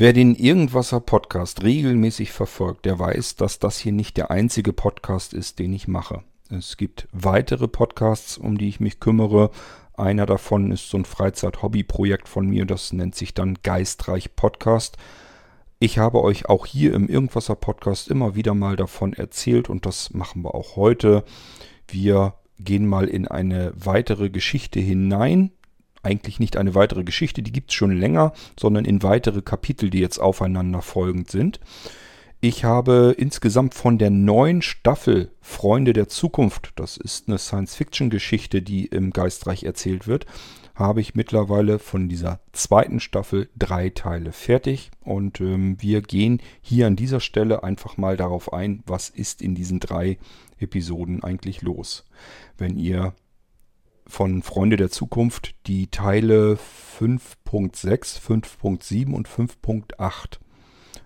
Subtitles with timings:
[0.00, 5.34] Wer den Irgendwasser Podcast regelmäßig verfolgt, der weiß, dass das hier nicht der einzige Podcast
[5.34, 6.22] ist, den ich mache.
[6.50, 9.50] Es gibt weitere Podcasts, um die ich mich kümmere.
[9.94, 14.98] Einer davon ist so ein Freizeit-Hobby-Projekt von mir, das nennt sich dann Geistreich Podcast.
[15.80, 20.14] Ich habe euch auch hier im Irgendwasser Podcast immer wieder mal davon erzählt und das
[20.14, 21.24] machen wir auch heute.
[21.88, 25.50] Wir gehen mal in eine weitere Geschichte hinein,
[26.02, 30.00] eigentlich nicht eine weitere Geschichte, die gibt es schon länger, sondern in weitere Kapitel, die
[30.00, 31.60] jetzt aufeinander folgend sind.
[32.40, 38.86] Ich habe insgesamt von der neuen Staffel Freunde der Zukunft, das ist eine Science-Fiction-Geschichte, die
[38.86, 40.24] im Geistreich erzählt wird,
[40.78, 44.92] habe ich mittlerweile von dieser zweiten Staffel drei Teile fertig.
[45.02, 49.56] Und ähm, wir gehen hier an dieser Stelle einfach mal darauf ein, was ist in
[49.56, 50.18] diesen drei
[50.60, 52.04] Episoden eigentlich los.
[52.56, 53.14] Wenn ihr
[54.08, 56.58] von Freunde der Zukunft die Teile
[56.98, 60.38] 5.6, 5.7 und 5.8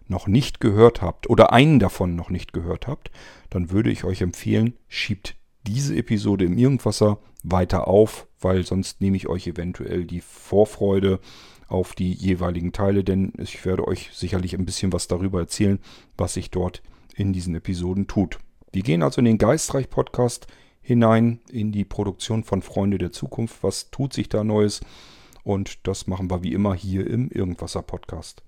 [0.09, 3.11] noch nicht gehört habt oder einen davon noch nicht gehört habt,
[3.50, 5.36] dann würde ich euch empfehlen, schiebt
[5.67, 11.20] diese Episode im Irgendwasser weiter auf, weil sonst nehme ich euch eventuell die Vorfreude
[11.69, 15.78] auf die jeweiligen Teile, denn ich werde euch sicherlich ein bisschen was darüber erzählen,
[16.16, 16.83] was sich dort
[17.14, 18.39] in diesen Episoden tut.
[18.72, 20.47] Wir gehen also in den Geistreich Podcast
[20.83, 23.62] hinein in die Produktion von Freunde der Zukunft.
[23.62, 24.80] Was tut sich da Neues?
[25.44, 28.42] Und das machen wir wie immer hier im Irgendwasser Podcast.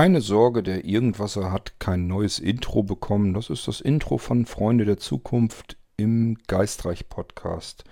[0.00, 3.34] Keine Sorge, der Irgendwasser hat kein neues Intro bekommen.
[3.34, 7.84] Das ist das Intro von Freunde der Zukunft im Geistreich Podcast.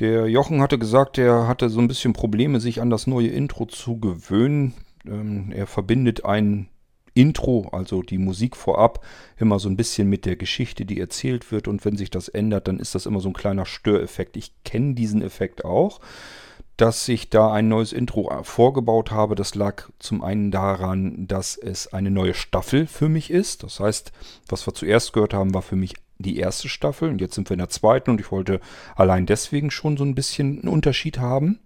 [0.00, 3.64] Der Jochen hatte gesagt, er hatte so ein bisschen Probleme, sich an das neue Intro
[3.64, 4.74] zu gewöhnen.
[5.06, 6.68] Ähm, er verbindet ein
[7.14, 9.02] Intro, also die Musik vorab,
[9.38, 11.68] immer so ein bisschen mit der Geschichte, die erzählt wird.
[11.68, 14.36] Und wenn sich das ändert, dann ist das immer so ein kleiner Störeffekt.
[14.36, 16.00] Ich kenne diesen Effekt auch
[16.76, 19.34] dass ich da ein neues Intro vorgebaut habe.
[19.34, 23.62] Das lag zum einen daran, dass es eine neue Staffel für mich ist.
[23.62, 24.12] Das heißt,
[24.48, 27.54] was wir zuerst gehört haben, war für mich die erste Staffel und jetzt sind wir
[27.54, 28.60] in der zweiten und ich wollte
[28.94, 31.60] allein deswegen schon so ein bisschen einen Unterschied haben.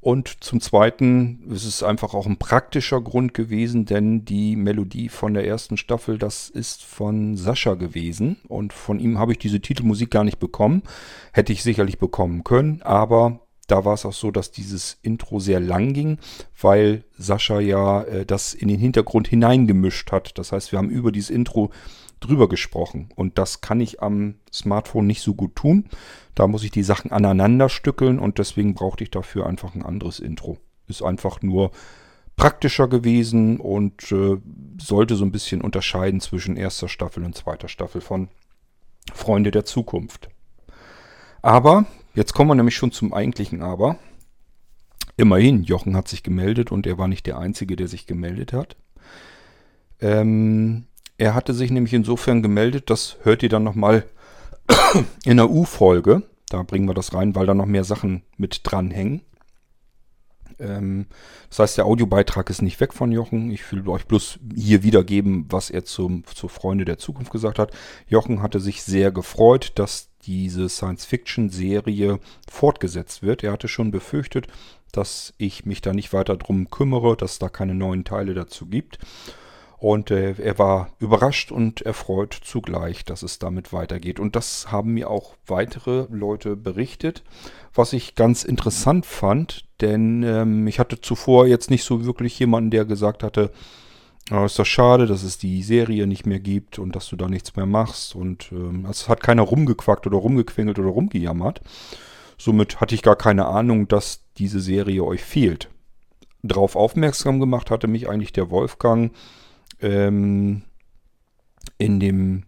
[0.00, 5.32] Und zum Zweiten ist es einfach auch ein praktischer Grund gewesen, denn die Melodie von
[5.32, 8.36] der ersten Staffel, das ist von Sascha gewesen.
[8.46, 10.82] Und von ihm habe ich diese Titelmusik gar nicht bekommen.
[11.32, 15.60] Hätte ich sicherlich bekommen können, aber da war es auch so, dass dieses Intro sehr
[15.60, 16.18] lang ging,
[16.60, 20.38] weil Sascha ja äh, das in den Hintergrund hineingemischt hat.
[20.38, 21.70] Das heißt, wir haben über dieses Intro
[22.20, 23.08] drüber gesprochen.
[23.14, 25.86] Und das kann ich am Smartphone nicht so gut tun.
[26.34, 30.20] Da muss ich die Sachen aneinander stückeln und deswegen brauchte ich dafür einfach ein anderes
[30.20, 30.58] Intro.
[30.86, 31.70] Ist einfach nur
[32.36, 34.36] praktischer gewesen und äh,
[34.80, 38.28] sollte so ein bisschen unterscheiden zwischen erster Staffel und zweiter Staffel von
[39.12, 40.28] Freunde der Zukunft.
[41.42, 43.98] Aber Jetzt kommen wir nämlich schon zum eigentlichen Aber.
[45.16, 48.76] Immerhin, Jochen hat sich gemeldet und er war nicht der Einzige, der sich gemeldet hat.
[50.00, 50.86] Ähm,
[51.18, 54.04] er hatte sich nämlich insofern gemeldet, das hört ihr dann nochmal
[55.24, 56.22] in der U-Folge.
[56.48, 59.22] Da bringen wir das rein, weil da noch mehr Sachen mit dranhängen.
[60.58, 61.06] Ähm,
[61.48, 63.50] das heißt, der Audiobeitrag ist nicht weg von Jochen.
[63.50, 67.72] Ich will euch bloß hier wiedergeben, was er zum, zu Freunde der Zukunft gesagt hat.
[68.06, 72.18] Jochen hatte sich sehr gefreut, dass diese Science-Fiction-Serie
[72.50, 73.42] fortgesetzt wird.
[73.44, 74.46] Er hatte schon befürchtet,
[74.92, 78.66] dass ich mich da nicht weiter drum kümmere, dass es da keine neuen Teile dazu
[78.66, 78.98] gibt.
[79.78, 84.18] Und äh, er war überrascht und erfreut zugleich, dass es damit weitergeht.
[84.18, 87.22] Und das haben mir auch weitere Leute berichtet,
[87.74, 92.70] was ich ganz interessant fand, denn ähm, ich hatte zuvor jetzt nicht so wirklich jemanden,
[92.70, 93.50] der gesagt hatte,
[94.30, 97.28] aber ist doch schade, dass es die Serie nicht mehr gibt und dass du da
[97.28, 98.14] nichts mehr machst.
[98.14, 101.60] Und ähm, es hat keiner rumgequackt oder rumgequengelt oder rumgejammert.
[102.38, 105.68] Somit hatte ich gar keine Ahnung, dass diese Serie euch fehlt.
[106.42, 109.12] Darauf aufmerksam gemacht hatte mich eigentlich der Wolfgang
[109.80, 110.62] ähm,
[111.78, 112.44] in dem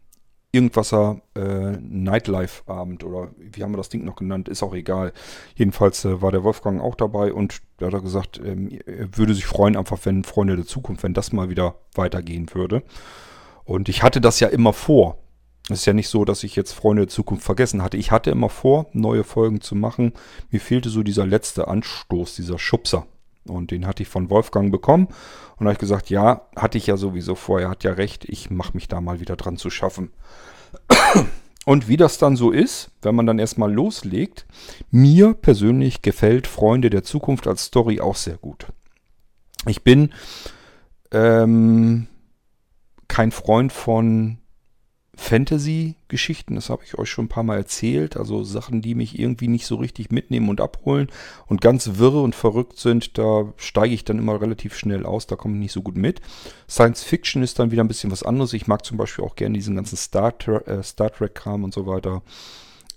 [0.56, 5.12] Irgendwasser äh, Nightlife-Abend oder wie haben wir das Ding noch genannt, ist auch egal.
[5.54, 9.34] Jedenfalls äh, war der Wolfgang auch dabei und da hat er gesagt, ähm, er würde
[9.34, 12.82] sich freuen, einfach wenn Freunde der Zukunft, wenn das mal wieder weitergehen würde.
[13.64, 15.18] Und ich hatte das ja immer vor.
[15.68, 17.96] Es ist ja nicht so, dass ich jetzt Freunde der Zukunft vergessen hatte.
[17.96, 20.12] Ich hatte immer vor, neue Folgen zu machen.
[20.50, 23.06] Mir fehlte so dieser letzte Anstoß, dieser Schubser.
[23.48, 25.06] Und den hatte ich von Wolfgang bekommen.
[25.06, 28.50] Und da habe ich gesagt, ja, hatte ich ja sowieso vorher, hat ja recht, ich
[28.50, 30.12] mache mich da mal wieder dran zu schaffen.
[31.66, 34.46] Und wie das dann so ist, wenn man dann erstmal loslegt,
[34.92, 38.66] mir persönlich gefällt Freunde der Zukunft als Story auch sehr gut.
[39.66, 40.12] Ich bin
[41.10, 42.06] ähm,
[43.08, 44.38] kein Freund von
[45.16, 49.48] Fantasy-Geschichten, das habe ich euch schon ein paar Mal erzählt, also Sachen, die mich irgendwie
[49.48, 51.08] nicht so richtig mitnehmen und abholen
[51.46, 55.34] und ganz wirre und verrückt sind, da steige ich dann immer relativ schnell aus, da
[55.36, 56.20] komme ich nicht so gut mit.
[56.68, 58.52] Science Fiction ist dann wieder ein bisschen was anderes.
[58.52, 60.34] Ich mag zum Beispiel auch gerne diesen ganzen Star,
[60.66, 62.22] äh, Star Trek-Kram und so weiter.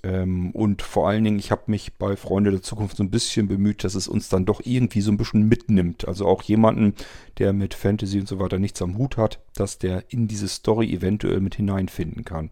[0.01, 3.47] Ähm, und vor allen Dingen, ich habe mich bei Freunde der Zukunft so ein bisschen
[3.47, 6.07] bemüht, dass es uns dann doch irgendwie so ein bisschen mitnimmt.
[6.07, 6.93] Also auch jemanden,
[7.37, 10.93] der mit Fantasy und so weiter nichts am Hut hat, dass der in diese Story
[10.93, 12.49] eventuell mit hineinfinden kann.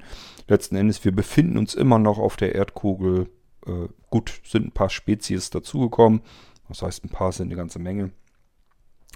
[0.47, 3.29] Letzten Endes, wir befinden uns immer noch auf der Erdkugel.
[3.65, 6.21] Äh, gut, sind ein paar Spezies dazugekommen.
[6.67, 8.11] Das heißt, ein paar sind eine ganze Menge.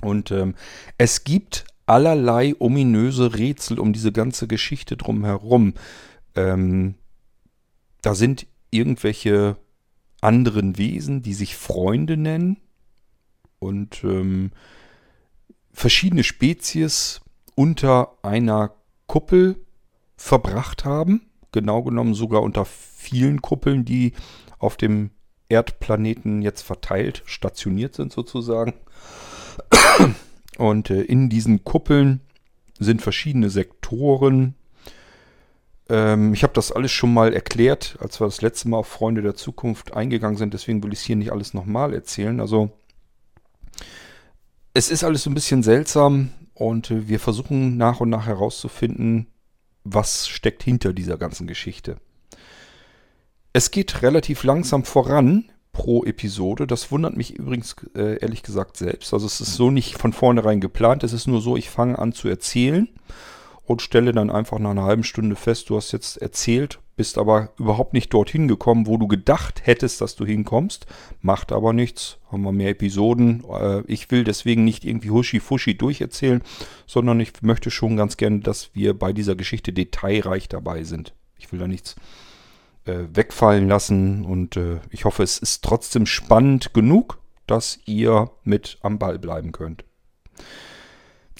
[0.02, 0.56] Und ähm,
[0.98, 5.74] es gibt allerlei ominöse Rätsel um diese ganze Geschichte drumherum.
[6.36, 6.96] Ähm,
[8.02, 9.58] da sind irgendwelche
[10.22, 12.58] anderen Wesen, die sich Freunde nennen
[13.60, 14.52] und ähm,
[15.72, 17.22] verschiedene Spezies
[17.56, 18.74] unter einer
[19.08, 19.58] Kuppel
[20.16, 21.28] verbracht haben.
[21.52, 24.14] Genau genommen sogar unter vielen Kuppeln, die
[24.58, 25.12] auf dem
[25.50, 28.74] Erdplaneten jetzt verteilt, stationiert sind sozusagen.
[30.58, 32.22] Und äh, in diesen Kuppeln
[32.80, 34.56] sind verschiedene Sektoren
[35.92, 39.22] ähm, ich habe das alles schon mal erklärt, als wir das letzte Mal auf Freunde
[39.22, 40.54] der Zukunft eingegangen sind.
[40.54, 42.40] Deswegen will ich es hier nicht alles nochmal erzählen.
[42.40, 42.72] Also
[44.74, 49.28] es ist alles so ein bisschen seltsam und äh, wir versuchen nach und nach herauszufinden,
[49.84, 51.98] was steckt hinter dieser ganzen Geschichte.
[53.52, 56.68] Es geht relativ langsam voran pro Episode.
[56.68, 59.14] Das wundert mich übrigens äh, ehrlich gesagt selbst.
[59.14, 61.04] Also es ist so nicht von vornherein geplant.
[61.04, 62.88] Es ist nur so, ich fange an zu erzählen
[63.66, 67.50] und stelle dann einfach nach einer halben Stunde fest, du hast jetzt erzählt, bist aber
[67.58, 70.86] überhaupt nicht dorthin gekommen, wo du gedacht hättest, dass du hinkommst.
[71.22, 72.18] Macht aber nichts.
[72.32, 73.44] Haben wir mehr Episoden.
[73.50, 76.44] Äh, ich will deswegen nicht irgendwie huschi-fuschi durcherzählen,
[76.86, 81.14] sondern ich möchte schon ganz gerne, dass wir bei dieser Geschichte detailreich dabei sind.
[81.40, 81.96] Ich will da nichts
[82.86, 88.78] äh, wegfallen lassen und äh, ich hoffe, es ist trotzdem spannend genug, dass ihr mit
[88.82, 89.86] am Ball bleiben könnt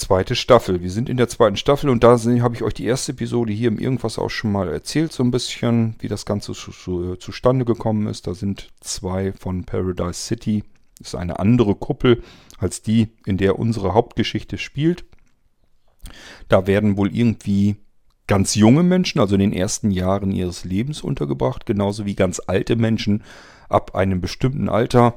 [0.02, 0.82] zweite Staffel.
[0.82, 3.68] Wir sind in der zweiten Staffel und da habe ich euch die erste Episode hier
[3.68, 7.66] im Irgendwas auch schon mal erzählt, so ein bisschen, wie das Ganze zu, zu, zustande
[7.66, 8.26] gekommen ist.
[8.28, 10.64] Da sind zwei von Paradise City.
[10.98, 12.24] Das ist eine andere Kuppel
[12.58, 15.06] als die, in der unsere Hauptgeschichte spielt.
[16.48, 17.76] Da werden wohl irgendwie
[18.28, 22.76] ganz junge Menschen, also in den ersten Jahren ihres Lebens untergebracht, genauso wie ganz alte
[22.76, 23.24] Menschen
[23.70, 25.16] ab einem bestimmten Alter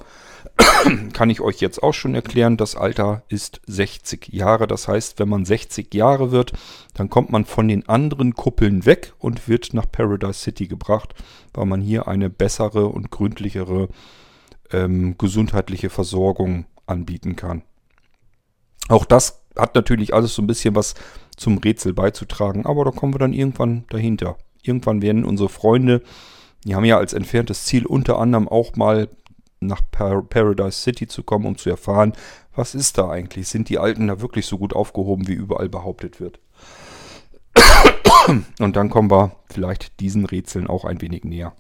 [1.13, 4.67] kann ich euch jetzt auch schon erklären, das Alter ist 60 Jahre.
[4.67, 6.53] Das heißt, wenn man 60 Jahre wird,
[6.95, 11.15] dann kommt man von den anderen Kuppeln weg und wird nach Paradise City gebracht,
[11.53, 13.89] weil man hier eine bessere und gründlichere
[14.73, 17.63] ähm, gesundheitliche Versorgung anbieten kann.
[18.89, 20.95] Auch das hat natürlich alles so ein bisschen was
[21.37, 24.37] zum Rätsel beizutragen, aber da kommen wir dann irgendwann dahinter.
[24.63, 26.03] Irgendwann werden unsere Freunde,
[26.65, 29.09] die haben ja als entferntes Ziel unter anderem auch mal
[29.67, 32.13] nach Par Paradise City zu kommen, um zu erfahren,
[32.55, 33.49] was ist da eigentlich?
[33.49, 36.39] Sind die Alten da wirklich so gut aufgehoben, wie überall behauptet wird?
[38.59, 41.55] Und dann kommen wir vielleicht diesen Rätseln auch ein wenig näher.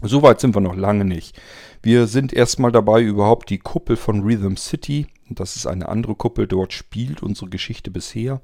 [0.00, 1.40] Soweit sind wir noch lange nicht.
[1.82, 6.46] Wir sind erstmal dabei, überhaupt die Kuppel von Rhythm City, das ist eine andere Kuppel,
[6.46, 8.40] dort spielt unsere Geschichte bisher,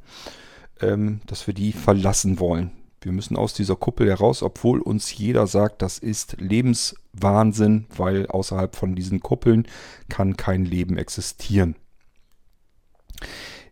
[0.80, 2.70] ähm, dass wir die verlassen wollen.
[3.00, 8.74] Wir müssen aus dieser Kuppel heraus, obwohl uns jeder sagt, das ist Lebenswahnsinn, weil außerhalb
[8.74, 9.66] von diesen Kuppeln
[10.08, 11.76] kann kein Leben existieren.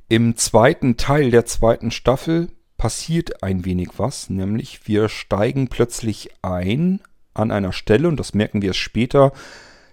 [0.09, 7.00] Im zweiten Teil der zweiten Staffel passiert ein wenig was, nämlich wir steigen plötzlich ein
[7.35, 9.33] an einer Stelle und das merken wir später.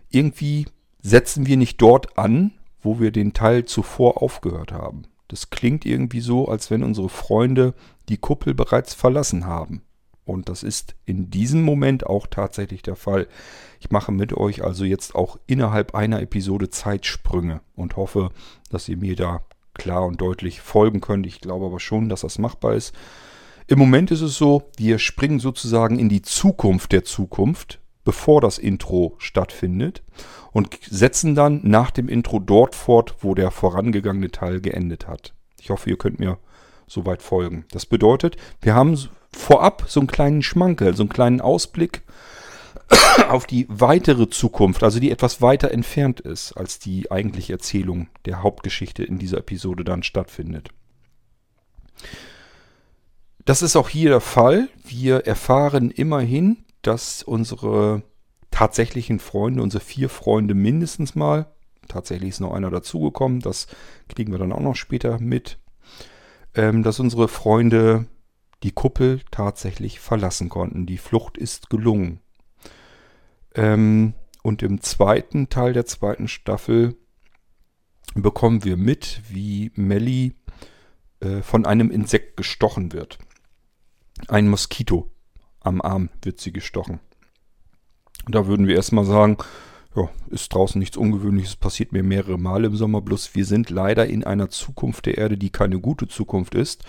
[0.09, 0.67] Irgendwie
[1.01, 5.03] setzen wir nicht dort an, wo wir den Teil zuvor aufgehört haben.
[5.27, 7.73] Das klingt irgendwie so, als wenn unsere Freunde
[8.09, 9.83] die Kuppel bereits verlassen haben.
[10.25, 13.27] Und das ist in diesem Moment auch tatsächlich der Fall.
[13.79, 18.31] Ich mache mit euch also jetzt auch innerhalb einer Episode Zeitsprünge und hoffe,
[18.69, 19.41] dass ihr mir da
[19.73, 21.25] klar und deutlich folgen könnt.
[21.25, 22.93] Ich glaube aber schon, dass das machbar ist.
[23.67, 28.57] Im Moment ist es so, wir springen sozusagen in die Zukunft der Zukunft, bevor das
[28.57, 30.03] Intro stattfindet
[30.51, 35.33] und setzen dann nach dem Intro dort fort, wo der vorangegangene Teil geendet hat.
[35.59, 36.37] Ich hoffe, ihr könnt mir
[36.93, 37.65] soweit folgen.
[37.71, 38.97] Das bedeutet, wir haben
[39.31, 42.03] vorab so einen kleinen Schmankel, so einen kleinen Ausblick,
[43.29, 48.43] auf die weitere Zukunft, also die etwas weiter entfernt ist, als die eigentliche Erzählung der
[48.43, 50.69] Hauptgeschichte in dieser Episode dann stattfindet.
[53.45, 54.69] Das ist auch hier der Fall.
[54.85, 58.03] Wir erfahren immerhin, dass unsere
[58.51, 61.47] tatsächlichen Freunde, unsere vier Freunde mindestens mal,
[61.87, 63.67] tatsächlich ist noch einer dazugekommen, das
[64.07, 65.57] kriegen wir dann auch noch später mit,
[66.55, 68.05] ähm, dass unsere Freunde
[68.63, 70.85] die Kuppel tatsächlich verlassen konnten.
[70.85, 72.19] Die Flucht ist gelungen.
[73.55, 76.95] Ähm, und im zweiten Teil der zweiten Staffel
[78.15, 80.35] bekommen wir mit, wie Melly
[81.19, 83.17] äh, von einem Insekt gestochen wird.
[84.27, 85.11] Ein Moskito
[85.59, 86.99] am Arm wird sie gestochen.
[88.27, 89.37] Da würden wir erstmal sagen,
[89.95, 94.07] ja, ist draußen nichts Ungewöhnliches, passiert mir mehrere Male im Sommer, bloß wir sind leider
[94.07, 96.83] in einer Zukunft der Erde, die keine gute Zukunft ist.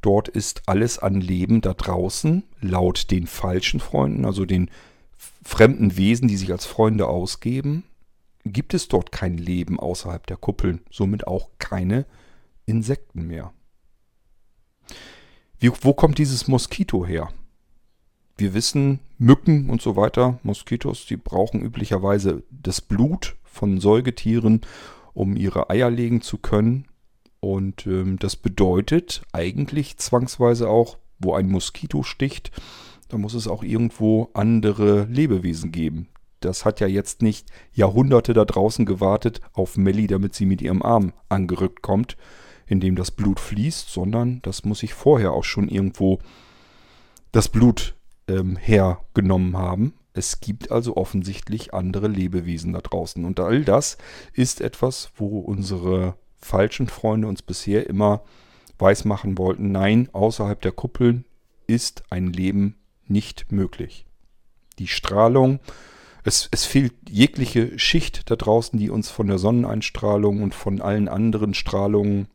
[0.00, 4.70] Dort ist alles an Leben da draußen, laut den falschen Freunden, also den
[5.44, 7.84] fremden Wesen, die sich als Freunde ausgeben,
[8.44, 12.06] gibt es dort kein Leben außerhalb der Kuppeln, somit auch keine
[12.66, 13.52] Insekten mehr.
[15.58, 17.30] Wie, wo kommt dieses Moskito her?
[18.38, 24.60] Wir wissen, Mücken und so weiter, Moskitos, die brauchen üblicherweise das Blut von Säugetieren,
[25.12, 26.86] um ihre Eier legen zu können.
[27.40, 32.52] Und ähm, das bedeutet eigentlich zwangsweise auch, wo ein Moskito sticht,
[33.08, 36.06] da muss es auch irgendwo andere Lebewesen geben.
[36.38, 40.82] Das hat ja jetzt nicht Jahrhunderte da draußen gewartet auf Melly, damit sie mit ihrem
[40.82, 42.16] Arm angerückt kommt,
[42.68, 46.20] in dem das Blut fließt, sondern das muss sich vorher auch schon irgendwo
[47.32, 47.97] das Blut
[48.28, 49.94] ähm, hergenommen haben.
[50.12, 53.24] Es gibt also offensichtlich andere Lebewesen da draußen.
[53.24, 53.98] Und all das
[54.32, 58.22] ist etwas, wo unsere falschen Freunde uns bisher immer
[58.78, 61.24] weismachen wollten, nein, außerhalb der Kuppeln
[61.66, 64.06] ist ein Leben nicht möglich.
[64.78, 65.58] Die Strahlung,
[66.24, 71.08] es, es fehlt jegliche Schicht da draußen, die uns von der Sonneneinstrahlung und von allen
[71.08, 72.28] anderen Strahlungen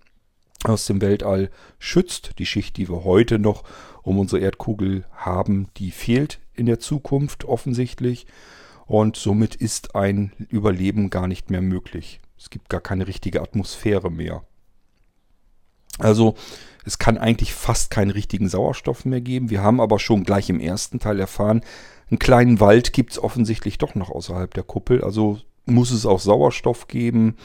[0.64, 2.40] aus dem Weltall schützt.
[2.40, 3.64] Die Schicht, die wir heute noch
[4.02, 8.28] um unsere Erdkugel haben, die fehlt in der Zukunft offensichtlich.
[8.86, 12.20] Und somit ist ein Überleben gar nicht mehr möglich.
[12.38, 14.44] Es gibt gar keine richtige Atmosphäre mehr.
[16.00, 16.36] Also
[16.86, 19.50] es kann eigentlich fast keinen richtigen Sauerstoff mehr geben.
[19.50, 21.62] Wir haben aber schon gleich im ersten Teil erfahren,
[22.10, 25.04] einen kleinen Wald gibt es offensichtlich doch noch außerhalb der Kuppel.
[25.04, 27.38] Also muss es auch Sauerstoff geben.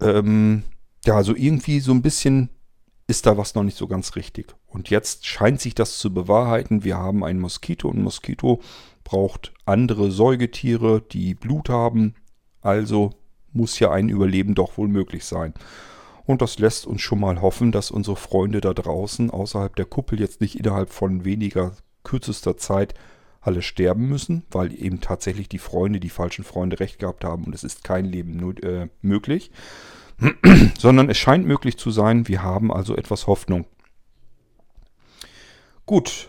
[0.00, 0.64] Ähm,
[1.04, 2.50] ja, also irgendwie so ein bisschen
[3.06, 4.54] ist da was noch nicht so ganz richtig.
[4.66, 6.84] Und jetzt scheint sich das zu bewahrheiten.
[6.84, 8.60] Wir haben ein Moskito und ein Moskito
[9.02, 12.14] braucht andere Säugetiere, die Blut haben.
[12.60, 13.12] Also
[13.52, 15.54] muss ja ein Überleben doch wohl möglich sein.
[16.26, 20.20] Und das lässt uns schon mal hoffen, dass unsere Freunde da draußen außerhalb der Kuppel
[20.20, 21.72] jetzt nicht innerhalb von weniger
[22.04, 22.92] kürzester Zeit
[23.40, 27.54] alle sterben müssen, weil eben tatsächlich die Freunde, die falschen Freunde recht gehabt haben und
[27.54, 29.50] es ist kein Leben äh, möglich,
[30.78, 33.66] sondern es scheint möglich zu sein, wir haben also etwas Hoffnung.
[35.86, 36.28] Gut,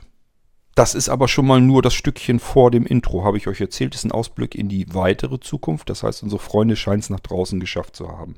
[0.75, 3.93] das ist aber schon mal nur das Stückchen vor dem Intro, habe ich euch erzählt.
[3.93, 5.89] Das ist ein Ausblick in die weitere Zukunft.
[5.89, 8.35] Das heißt, unsere Freunde scheinen es nach draußen geschafft zu haben.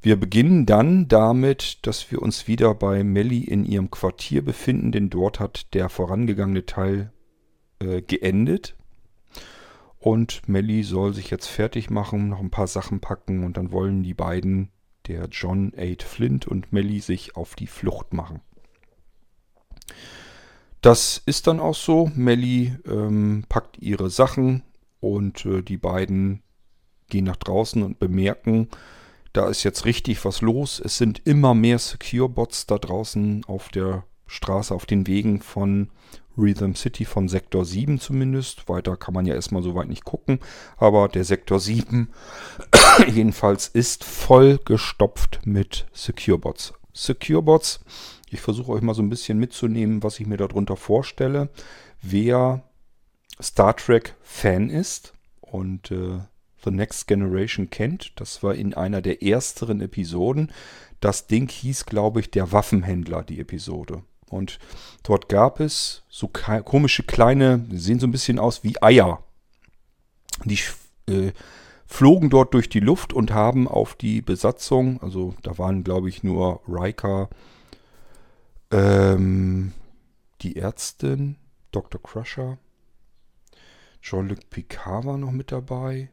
[0.00, 5.10] Wir beginnen dann damit, dass wir uns wieder bei Melly in ihrem Quartier befinden, denn
[5.10, 7.12] dort hat der vorangegangene Teil
[7.80, 8.76] äh, geendet.
[10.04, 14.02] Und Melly soll sich jetzt fertig machen, noch ein paar Sachen packen und dann wollen
[14.02, 14.68] die beiden,
[15.06, 18.42] der John Aid Flint und Melly, sich auf die Flucht machen.
[20.82, 22.10] Das ist dann auch so.
[22.14, 24.62] Melly ähm, packt ihre Sachen
[25.00, 26.42] und äh, die beiden
[27.08, 28.68] gehen nach draußen und bemerken,
[29.32, 30.82] da ist jetzt richtig was los.
[30.84, 35.90] Es sind immer mehr Secure-Bots da draußen auf der Straße, auf den Wegen von
[36.36, 38.68] Rhythm City, von Sektor 7 zumindest.
[38.68, 40.40] Weiter kann man ja erstmal so weit nicht gucken.
[40.76, 42.08] Aber der Sektor 7
[43.08, 46.74] jedenfalls ist voll gestopft mit Secure-Bots.
[46.92, 47.80] Secure-Bots,
[48.30, 51.50] ich versuche euch mal so ein bisschen mitzunehmen, was ich mir darunter vorstelle.
[52.02, 52.62] Wer
[53.40, 56.18] Star Trek-Fan ist und äh,
[56.64, 58.12] The Next Generation kennt.
[58.16, 60.52] Das war in einer der ersteren Episoden.
[61.00, 64.02] Das Ding hieß, glaube ich, der Waffenhändler, die Episode.
[64.34, 64.58] Und
[65.04, 69.22] dort gab es so komische kleine, sehen so ein bisschen aus wie Eier.
[70.44, 70.58] Die
[71.08, 71.32] äh,
[71.86, 76.24] flogen dort durch die Luft und haben auf die Besatzung, also da waren, glaube ich,
[76.24, 77.30] nur Riker,
[78.72, 79.72] ähm,
[80.42, 81.36] die Ärztin,
[81.70, 82.02] Dr.
[82.02, 82.58] Crusher,
[84.02, 86.10] Jean-Luc Picard war noch mit dabei.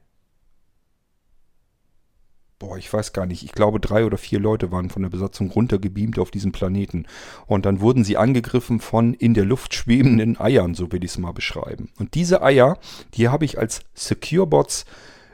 [2.62, 5.50] Boah, ich weiß gar nicht, ich glaube drei oder vier Leute waren von der Besatzung
[5.50, 7.08] runtergebeamt auf diesem Planeten.
[7.48, 11.18] Und dann wurden sie angegriffen von in der Luft schwebenden Eiern, so will ich es
[11.18, 11.89] mal beschreiben.
[11.98, 12.77] Und diese Eier,
[13.15, 14.86] die habe ich als Secure Bots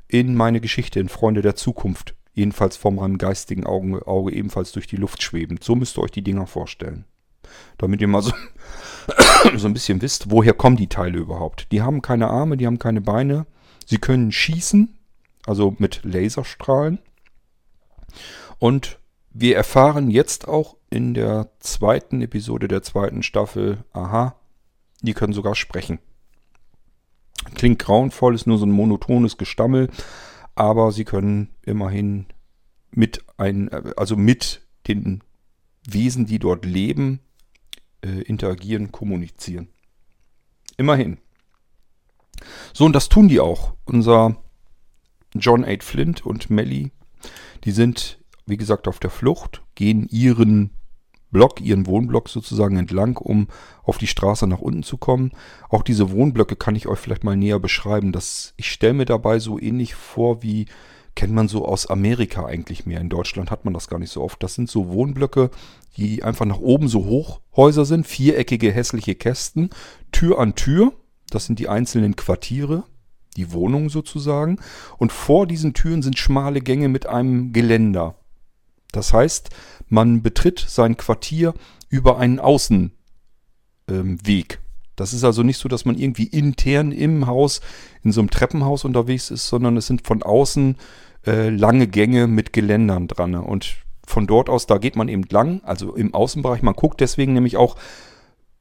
[0.08, 4.88] in meine Geschichte in Freunde der Zukunft, jedenfalls vor meinem geistigen Auge, Auge ebenfalls durch
[4.88, 5.66] die Luft schwebend.
[5.66, 7.04] So müsst ihr euch die Dinger vorstellen.
[7.78, 8.32] Damit ihr mal so,
[9.58, 11.74] so ein bisschen wisst, woher kommen die Teile überhaupt.
[11.74, 13.48] Die haben keine Arme, die haben keine Beine.
[13.86, 14.98] Sie können schießen,
[15.46, 17.00] also mit Laserstrahlen.
[18.60, 24.36] Und wir erfahren jetzt auch in der zweiten Episode der zweiten Staffel, aha,
[25.02, 26.00] die können sogar sprechen.
[27.56, 29.90] Klingt grauenvoll, ist nur so ein monotones Gestammel,
[30.56, 32.26] aber sie können immerhin
[32.92, 35.24] mit ein, also mit den
[35.88, 37.20] Wesen, die dort leben,
[38.02, 39.70] äh, interagieren, kommunizieren.
[40.78, 41.18] Immerhin.
[42.74, 43.74] So, und das tun die auch.
[43.86, 44.38] Unser
[45.34, 46.92] John 8 Flint und Melly,
[47.64, 50.72] die sind wie gesagt, auf der Flucht, gehen ihren
[51.30, 53.48] Block, ihren Wohnblock sozusagen entlang, um
[53.84, 55.32] auf die Straße nach unten zu kommen.
[55.70, 58.14] Auch diese Wohnblöcke kann ich euch vielleicht mal näher beschreiben.
[58.14, 60.68] Das, ich stelle mir dabei so ähnlich vor, wie
[61.16, 63.02] kennt man so aus Amerika eigentlich mehr.
[63.02, 64.42] In Deutschland hat man das gar nicht so oft.
[64.42, 65.50] Das sind so Wohnblöcke,
[65.98, 69.72] die einfach nach oben so Hochhäuser sind, viereckige hässliche Kästen,
[70.14, 70.94] Tür an Tür.
[71.30, 72.86] Das sind die einzelnen Quartiere,
[73.38, 74.60] die Wohnungen sozusagen.
[74.98, 78.16] Und vor diesen Türen sind schmale Gänge mit einem Geländer.
[78.92, 79.50] Das heißt,
[79.88, 81.54] man betritt sein Quartier
[81.90, 82.92] über einen Außenweg.
[83.90, 84.18] Ähm,
[84.96, 87.62] das ist also nicht so, dass man irgendwie intern im Haus,
[88.04, 90.76] in so einem Treppenhaus unterwegs ist, sondern es sind von außen
[91.26, 93.36] äh, lange Gänge mit Geländern dran.
[93.36, 93.76] Und
[94.08, 96.64] von dort aus, da geht man eben lang, also im Außenbereich.
[96.64, 97.76] Man guckt deswegen nämlich auch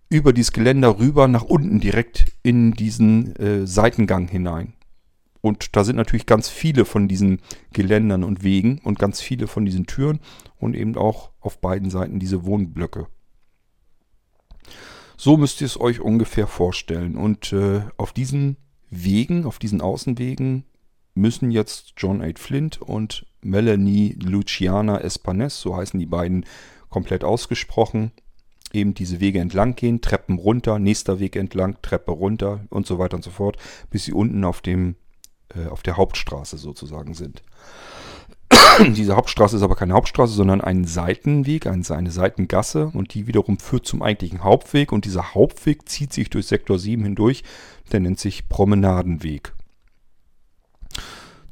[0.08, 4.74] über dieses Geländer rüber nach unten direkt in diesen äh, Seitengang hinein.
[5.40, 7.40] Und da sind natürlich ganz viele von diesen
[7.72, 10.20] Geländern und Wegen und ganz viele von diesen Türen
[10.58, 13.06] und eben auch auf beiden Seiten diese Wohnblöcke.
[15.16, 17.16] So müsst ihr es euch ungefähr vorstellen.
[17.16, 18.56] Und äh, auf diesen
[18.90, 20.64] Wegen, auf diesen Außenwegen
[21.14, 22.28] müssen jetzt John A.
[22.36, 26.44] Flint und Melanie Luciana Espanes, so heißen die beiden
[26.90, 28.12] komplett ausgesprochen,
[28.72, 33.16] eben diese Wege entlang gehen, Treppen runter, nächster Weg entlang, Treppe runter und so weiter
[33.16, 33.56] und so fort,
[33.90, 34.96] bis sie unten auf dem
[35.54, 37.42] äh, auf der Hauptstraße sozusagen sind.
[38.96, 43.86] Diese Hauptstraße ist aber keine Hauptstraße, sondern ein Seitenweg, eine Seitengasse und die wiederum führt
[43.86, 47.42] zum eigentlichen Hauptweg und dieser Hauptweg zieht sich durch Sektor 7 hindurch,
[47.92, 49.55] der nennt sich Promenadenweg.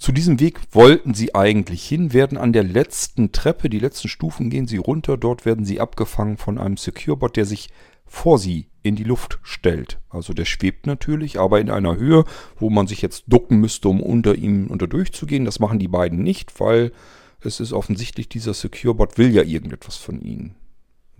[0.04, 4.50] Zu diesem Weg wollten sie eigentlich hin, werden an der letzten Treppe, die letzten Stufen
[4.50, 7.70] gehen sie runter, dort werden sie abgefangen von einem Securebot, der sich
[8.04, 10.02] vor sie in die Luft stellt.
[10.10, 12.26] Also der schwebt natürlich, aber in einer Höhe,
[12.58, 15.46] wo man sich jetzt ducken müsste, um unter ihm unter durchzugehen.
[15.46, 16.92] Das machen die beiden nicht, weil
[17.40, 20.54] es ist offensichtlich, dieser Securebot will ja irgendetwas von ihnen.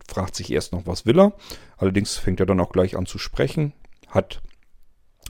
[0.07, 1.33] Fragt sich erst noch, was will er.
[1.79, 3.73] Allerdings fängt er dann auch gleich an zu sprechen.
[4.09, 4.43] Hat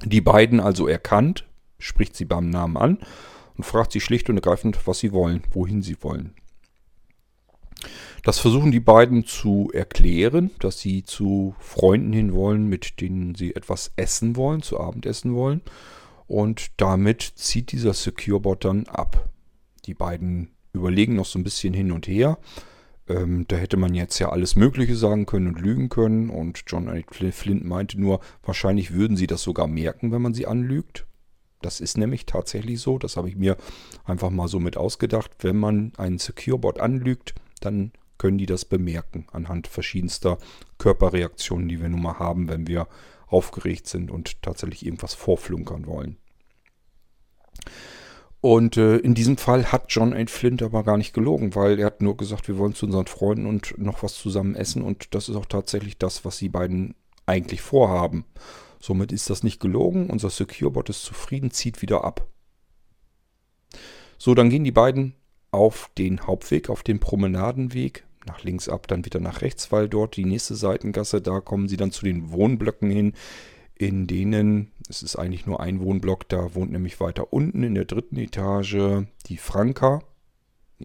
[0.05, 1.47] die beiden also erkannt,
[1.79, 2.99] spricht sie beim Namen an
[3.57, 6.35] und fragt sie schlicht und ergreifend, was sie wollen, wohin sie wollen.
[8.23, 13.55] Das versuchen die beiden zu erklären, dass sie zu Freunden hin wollen, mit denen sie
[13.55, 15.61] etwas essen wollen, zu Abend essen wollen.
[16.27, 19.29] Und damit zieht dieser Securebot dann ab.
[19.85, 22.39] Die beiden überlegen noch so ein bisschen hin und her.
[23.07, 26.31] Ähm, da hätte man jetzt ja alles Mögliche sagen können und lügen können.
[26.31, 31.07] Und John Flint meinte nur, wahrscheinlich würden sie das sogar merken, wenn man sie anlügt.
[31.65, 32.99] Das ist nämlich tatsächlich so.
[32.99, 33.57] Das habe ich mir
[34.05, 35.31] einfach mal so mit ausgedacht.
[35.41, 40.39] Wenn man einen Securebot anlügt, dann können die das bemerken anhand verschiedenster
[40.79, 42.87] Körperreaktionen, die wir nun mal haben, wenn wir
[43.27, 46.19] aufgeregt sind und tatsächlich irgendwas vorflunkern wollen.
[48.41, 50.27] Und äh, in diesem Fall hat John A.
[50.27, 53.47] Flint aber gar nicht gelogen, weil er hat nur gesagt, wir wollen zu unseren Freunden
[53.47, 54.83] und noch was zusammen essen.
[54.83, 58.27] Und das ist auch tatsächlich das, was die beiden eigentlich vorhaben.
[58.85, 60.11] Somit ist das nicht gelogen.
[60.11, 62.29] Unser Securebot ist zufrieden, zieht wieder ab.
[64.19, 65.15] So, dann gehen die beiden
[65.53, 70.19] auf den Hauptweg, auf den Promenadenweg, nach links ab, dann wieder nach rechts, weil dort
[70.19, 73.15] die nächste Seitengasse, da kommen sie dann zu den Wohnblöcken hin,
[73.75, 77.87] in denen, es ist eigentlich nur ein Wohnblock, da wohnt nämlich weiter unten in der
[77.87, 80.03] dritten Etage die Franka,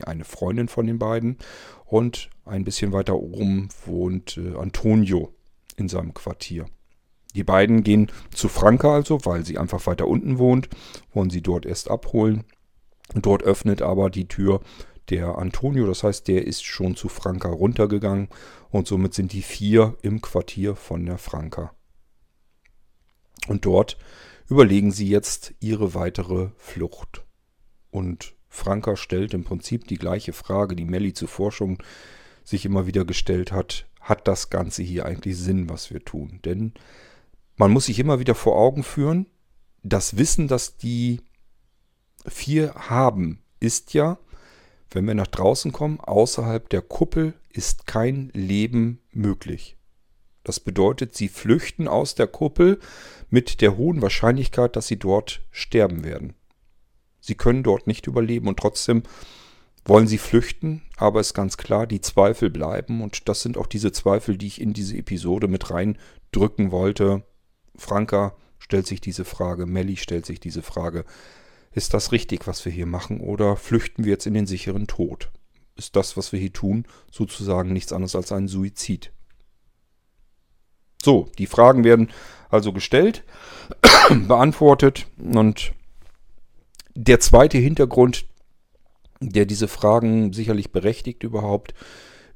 [0.04, 1.38] eine Freundin von den beiden,
[1.84, 5.34] und ein bisschen weiter oben wohnt äh, Antonio
[5.76, 6.66] in seinem Quartier.
[7.36, 10.70] Die beiden gehen zu Franka also, weil sie einfach weiter unten wohnt,
[11.14, 12.44] wollen sie dort erst abholen.
[13.14, 14.62] Dort öffnet aber die Tür
[15.10, 18.30] der Antonio, das heißt, der ist schon zu Franka runtergegangen
[18.70, 21.74] und somit sind die vier im Quartier von der Franka.
[23.48, 23.98] Und dort
[24.50, 27.26] überlegen sie jetzt ihre weitere Flucht.
[27.90, 31.82] Und Franka stellt im Prinzip die gleiche Frage, die Melly zur Forschung
[32.44, 33.88] sich immer wieder gestellt hat.
[34.02, 36.40] Hat das Ganze hier eigentlich Sinn, was wir tun?
[36.46, 36.74] Denn
[37.60, 39.28] man muss sich immer wieder vor Augen führen,
[39.84, 41.22] das Wissen, das die
[42.26, 44.18] vier haben, ist ja,
[44.92, 49.76] wenn wir nach draußen kommen, außerhalb der Kuppel ist kein Leben möglich.
[50.44, 52.80] Das bedeutet, sie flüchten aus der Kuppel
[53.30, 56.36] mit der hohen Wahrscheinlichkeit, dass sie dort sterben werden.
[57.20, 59.04] Sie können dort nicht überleben und trotzdem
[59.84, 63.92] wollen sie flüchten, aber ist ganz klar, die Zweifel bleiben und das sind auch diese
[63.92, 67.26] Zweifel, die ich in diese Episode mit reindrücken wollte.
[67.80, 71.06] Franka stellt sich diese Frage, Melly stellt sich diese Frage,
[71.72, 75.32] ist das richtig, was wir hier machen, oder flüchten wir jetzt in den sicheren Tod?
[75.76, 79.12] Ist das, was wir hier tun, sozusagen nichts anderes als ein Suizid?
[81.02, 82.12] So, die Fragen werden
[82.50, 83.24] also gestellt,
[84.28, 85.74] beantwortet und
[86.96, 88.26] der zweite Hintergrund,
[89.22, 91.74] der diese Fragen sicherlich berechtigt überhaupt,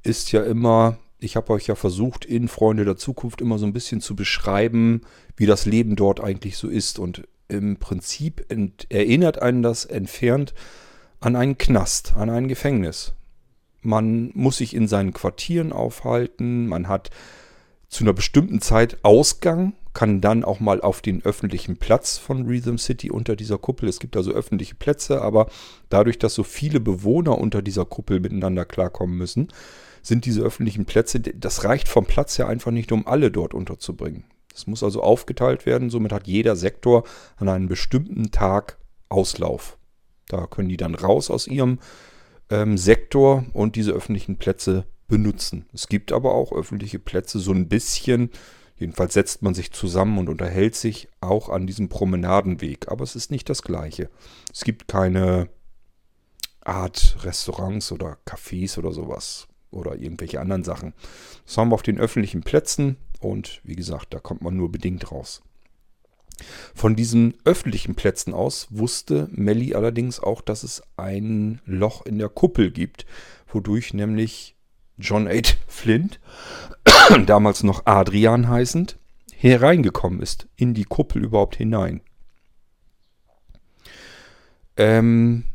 [0.04, 3.74] ist ja immer, ich habe euch ja versucht, in Freunde der Zukunft immer so ein
[3.74, 5.02] bisschen zu beschreiben,
[5.36, 7.00] wie das Leben dort eigentlich so ist.
[7.00, 8.46] Und im Prinzip
[8.90, 10.54] erinnert einen das entfernt
[11.20, 13.14] an einen Knast, an ein Gefängnis.
[13.82, 17.10] Man muss sich in seinen Quartieren aufhalten, man hat
[17.90, 22.78] zu einer bestimmten Zeit Ausgang, kann dann auch mal auf den öffentlichen Platz von Rhythm
[22.78, 23.88] City unter dieser Kuppel.
[23.88, 25.48] Es gibt also öffentliche Plätze, aber
[25.90, 29.50] dadurch, dass so viele Bewohner unter dieser Kuppel miteinander klarkommen müssen,
[30.04, 34.26] sind diese öffentlichen Plätze, das reicht vom Platz her einfach nicht, um alle dort unterzubringen.
[34.52, 35.90] Das muss also aufgeteilt werden.
[35.90, 37.06] Somit hat jeder Sektor
[37.38, 38.78] an einem bestimmten Tag
[39.10, 39.78] Auslauf.
[40.28, 41.80] Da können die dann raus aus ihrem
[42.50, 45.66] ähm, Sektor und diese öffentlichen Plätze benutzen.
[45.74, 48.30] Es gibt aber auch öffentliche Plätze so ein bisschen,
[48.76, 52.90] jedenfalls setzt man sich zusammen und unterhält sich auch an diesem Promenadenweg.
[52.90, 54.10] Aber es ist nicht das gleiche.
[54.52, 55.50] Es gibt keine
[56.62, 60.94] Art Restaurants oder Cafés oder sowas oder irgendwelche anderen Sachen.
[61.46, 65.12] Das haben wir auf den öffentlichen Plätzen und wie gesagt, da kommt man nur bedingt
[65.12, 65.42] raus.
[66.74, 72.30] Von diesen öffentlichen Plätzen aus wusste Melly allerdings auch, dass es ein Loch in der
[72.30, 73.06] Kuppel gibt,
[73.48, 74.56] wodurch nämlich
[74.98, 76.20] John 8 Flint,
[77.26, 78.98] damals noch Adrian heißend,
[79.36, 82.02] hereingekommen ist, in die Kuppel überhaupt hinein.
[84.78, 85.46] Ähm,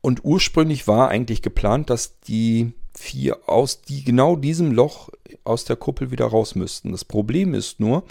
[0.00, 2.72] und ursprünglich war eigentlich geplant, dass die
[3.02, 5.10] vier aus die, genau diesem Loch
[5.44, 6.92] aus der Kuppel wieder raus müssten.
[6.92, 8.04] Das Problem ist nur,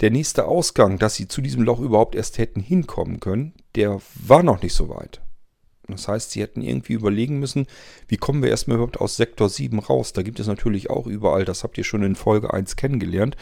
[0.00, 4.42] der nächste Ausgang, dass sie zu diesem Loch überhaupt erst hätten hinkommen können, der war
[4.42, 5.20] noch nicht so weit.
[5.88, 7.66] Das heißt, sie hätten irgendwie überlegen müssen,
[8.06, 10.12] wie kommen wir erstmal überhaupt aus Sektor 7 raus.
[10.12, 13.36] Da gibt es natürlich auch überall, das habt ihr schon in Folge 1 kennengelernt,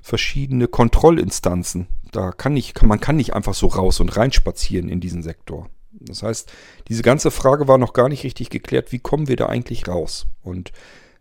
[0.00, 1.88] verschiedene Kontrollinstanzen.
[2.12, 5.68] Da kann nicht, kann, man kann nicht einfach so raus und reinspazieren in diesen Sektor.
[6.00, 6.52] Das heißt,
[6.88, 10.26] diese ganze Frage war noch gar nicht richtig geklärt, wie kommen wir da eigentlich raus?
[10.42, 10.72] Und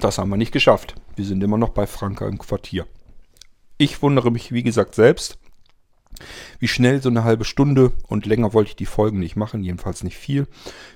[0.00, 0.94] Das haben wir nicht geschafft.
[1.16, 2.86] Wir sind immer noch bei Franka im Quartier.
[3.78, 5.39] Ich wundere mich, wie gesagt, selbst,
[6.58, 10.04] wie schnell so eine halbe Stunde, und länger wollte ich die Folgen nicht machen, jedenfalls
[10.04, 10.46] nicht viel,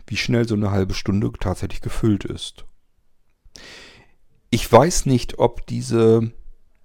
[0.06, 2.64] wie schnell so eine halbe Stunde tatsächlich gefüllt ist.
[4.50, 6.32] Ich weiß nicht, ob diese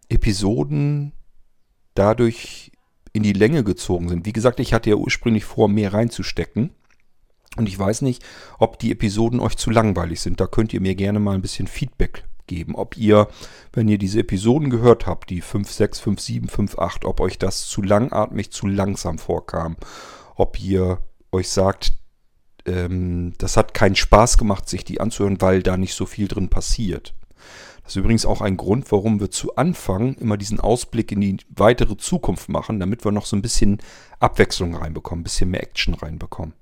[0.10, 1.14] Episoden
[1.94, 2.72] dadurch
[3.14, 4.26] in die Länge gezogen sind.
[4.26, 6.72] Wie gesagt, ich hatte ja ursprünglich vor, mehr reinzustecken.
[7.58, 8.24] Und ich weiß nicht,
[8.60, 10.40] ob die Episoden euch zu langweilig sind.
[10.40, 13.30] Da könnt ihr mir gerne mal ein bisschen Feedback geben, ob ihr,
[13.72, 17.40] wenn ihr diese Episoden gehört habt, die 5, 6, 5, 7, 5, 8, ob euch
[17.40, 19.78] das zu langatmig, zu langsam vorkam.
[20.36, 21.00] Ob ihr
[21.32, 21.94] euch sagt,
[22.66, 26.50] ähm, das hat keinen Spaß gemacht, sich die anzuhören, weil da nicht so viel drin
[26.50, 27.14] passiert.
[27.84, 31.38] Das ist übrigens auch ein Grund, warum wir zu Anfang immer diesen Ausblick in die
[31.50, 33.80] weitere Zukunft machen, damit wir noch so ein bisschen
[34.20, 36.54] Abwechslung reinbekommen, ein bisschen mehr Action reinbekommen.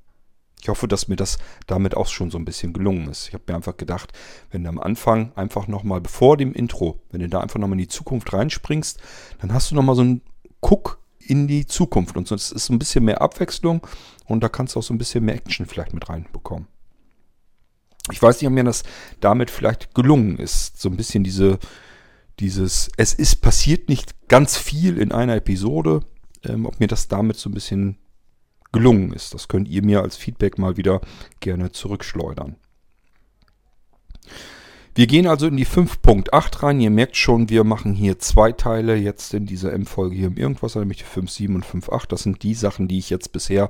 [0.61, 3.27] Ich hoffe, dass mir das damit auch schon so ein bisschen gelungen ist.
[3.27, 4.11] Ich habe mir einfach gedacht,
[4.51, 7.85] wenn du am Anfang einfach nochmal, bevor dem Intro, wenn du da einfach nochmal in
[7.85, 8.99] die Zukunft reinspringst,
[9.39, 10.21] dann hast du nochmal so einen
[10.59, 12.17] Guck in die Zukunft.
[12.17, 13.85] Und sonst ist ein bisschen mehr Abwechslung
[14.25, 16.67] und da kannst du auch so ein bisschen mehr Action vielleicht mit reinbekommen.
[18.11, 18.83] Ich weiß nicht, ob mir das
[19.19, 20.79] damit vielleicht gelungen ist.
[20.79, 21.59] So ein bisschen diese,
[22.39, 26.01] dieses, es ist passiert nicht ganz viel in einer Episode,
[26.43, 27.97] ähm, ob mir das damit so ein bisschen
[28.71, 29.33] gelungen ist.
[29.33, 31.01] Das könnt ihr mir als Feedback mal wieder
[31.39, 32.55] gerne zurückschleudern.
[34.97, 36.79] Wir gehen also in die 5.8 rein.
[36.79, 40.73] Ihr merkt schon, wir machen hier zwei Teile jetzt in dieser M-Folge hier im Irgendwas,
[40.73, 42.07] nämlich die 5.7 und 5.8.
[42.07, 43.69] Das sind die Sachen, die ich jetzt bisher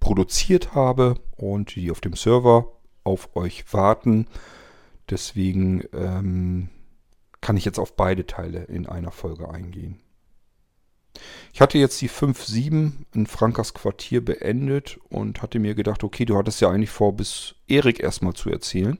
[0.00, 2.72] produziert habe und die auf dem Server
[3.04, 4.28] auf euch warten.
[5.10, 6.70] Deswegen ähm,
[7.42, 10.00] kann ich jetzt auf beide Teile in einer Folge eingehen.
[11.56, 16.36] Ich hatte jetzt die 5.7 in Frankas Quartier beendet und hatte mir gedacht, okay, du
[16.36, 18.98] hattest ja eigentlich vor, bis Erik erstmal zu erzählen.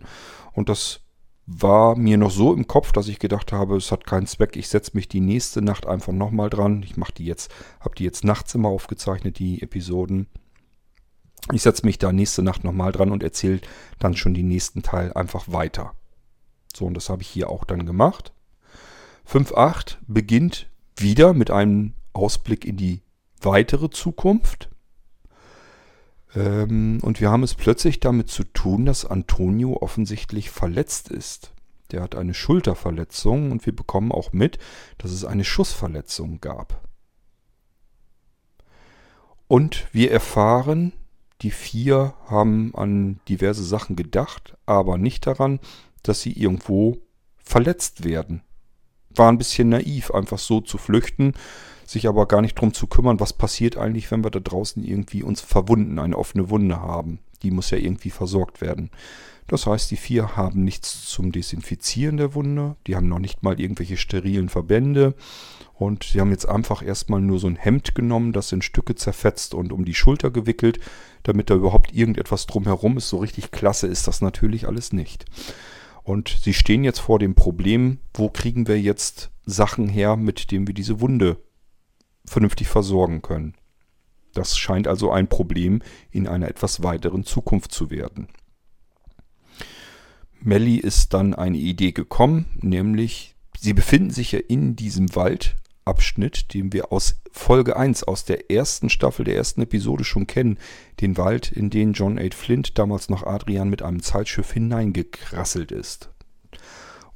[0.55, 1.01] Und das
[1.45, 4.57] war mir noch so im Kopf, dass ich gedacht habe, es hat keinen Zweck.
[4.57, 6.83] Ich setze mich die nächste Nacht einfach nochmal dran.
[6.83, 10.27] Ich mache die jetzt, habe die jetzt nachts immer aufgezeichnet, die Episoden.
[11.53, 13.61] Ich setze mich da nächste Nacht nochmal dran und erzähle
[13.99, 15.93] dann schon den nächsten Teil einfach weiter.
[16.75, 18.33] So, und das habe ich hier auch dann gemacht.
[19.31, 23.03] 5.8 beginnt wieder mit einem Ausblick in die
[23.41, 24.71] weitere Zukunft.
[26.35, 31.53] Ähm, und wir haben es plötzlich damit zu tun, dass Antonio offensichtlich verletzt ist.
[31.93, 34.59] Der hat eine Schulterverletzung und wir bekommen auch mit,
[34.99, 36.83] dass es eine Schussverletzung gab.
[39.49, 40.93] Und wir erfahren,
[41.43, 45.61] die vier haben an diverse Sachen gedacht, aber nicht daran,
[46.03, 46.99] dass sie irgendwo
[47.37, 48.43] verletzt werden.
[49.11, 51.35] War ein bisschen naiv, einfach so zu flüchten,
[51.87, 55.23] sich aber gar nicht drum zu kümmern, was passiert eigentlich, wenn wir da draußen irgendwie
[55.23, 57.21] uns verwunden, eine offene Wunde haben.
[57.43, 58.91] Die muss ja irgendwie versorgt werden.
[59.47, 63.61] Das heißt, die vier haben nichts zum Desinfizieren der Wunde, die haben noch nicht mal
[63.61, 65.15] irgendwelche sterilen Verbände
[65.75, 69.55] und sie haben jetzt einfach erstmal nur so ein Hemd genommen, das in Stücke zerfetzt
[69.55, 70.81] und um die Schulter gewickelt,
[71.23, 73.09] damit da überhaupt irgendetwas drumherum ist.
[73.09, 75.27] So richtig klasse ist das natürlich alles nicht.
[76.03, 80.67] Und sie stehen jetzt vor dem Problem, wo kriegen wir jetzt Sachen her, mit denen
[80.67, 81.37] wir diese Wunde
[82.27, 83.55] vernünftig versorgen können.
[84.35, 88.29] Das scheint also ein Problem in einer etwas weiteren Zukunft zu werden.
[90.41, 96.73] Melly ist dann eine Idee gekommen, nämlich sie befinden sich ja in diesem Waldabschnitt, den
[96.73, 100.59] wir aus Folge 1, aus der ersten Staffel, der ersten Episode schon kennen.
[101.01, 102.29] Den Wald, in den John A.
[102.31, 106.11] Flint, damals noch Adrian, mit einem Zeitschiff hineingekrasselt ist.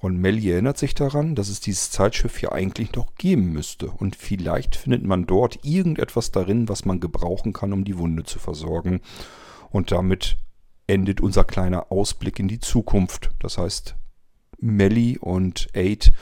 [0.00, 3.90] Und Melly erinnert sich daran, dass es dieses Zeitschiff ja eigentlich noch geben müsste.
[3.90, 8.38] Und vielleicht findet man dort irgendetwas darin, was man gebrauchen kann, um die Wunde zu
[8.38, 9.02] versorgen.
[9.68, 10.38] Und damit
[10.86, 13.30] endet unser kleiner Ausblick in die Zukunft.
[13.40, 13.94] Das heißt,
[14.58, 16.12] Melly und Aid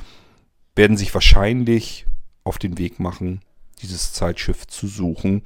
[0.74, 2.04] werden sich wahrscheinlich
[2.42, 3.42] auf den Weg machen,
[3.80, 5.42] dieses Zeitschiff zu suchen,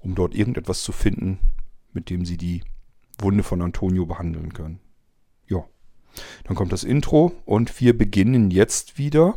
[0.00, 1.38] um dort irgendetwas zu finden,
[1.92, 2.62] mit dem sie die
[3.20, 4.80] Wunde von Antonio behandeln können.
[6.44, 9.34] Dann kommt das Intro und wir beginnen jetzt wieder.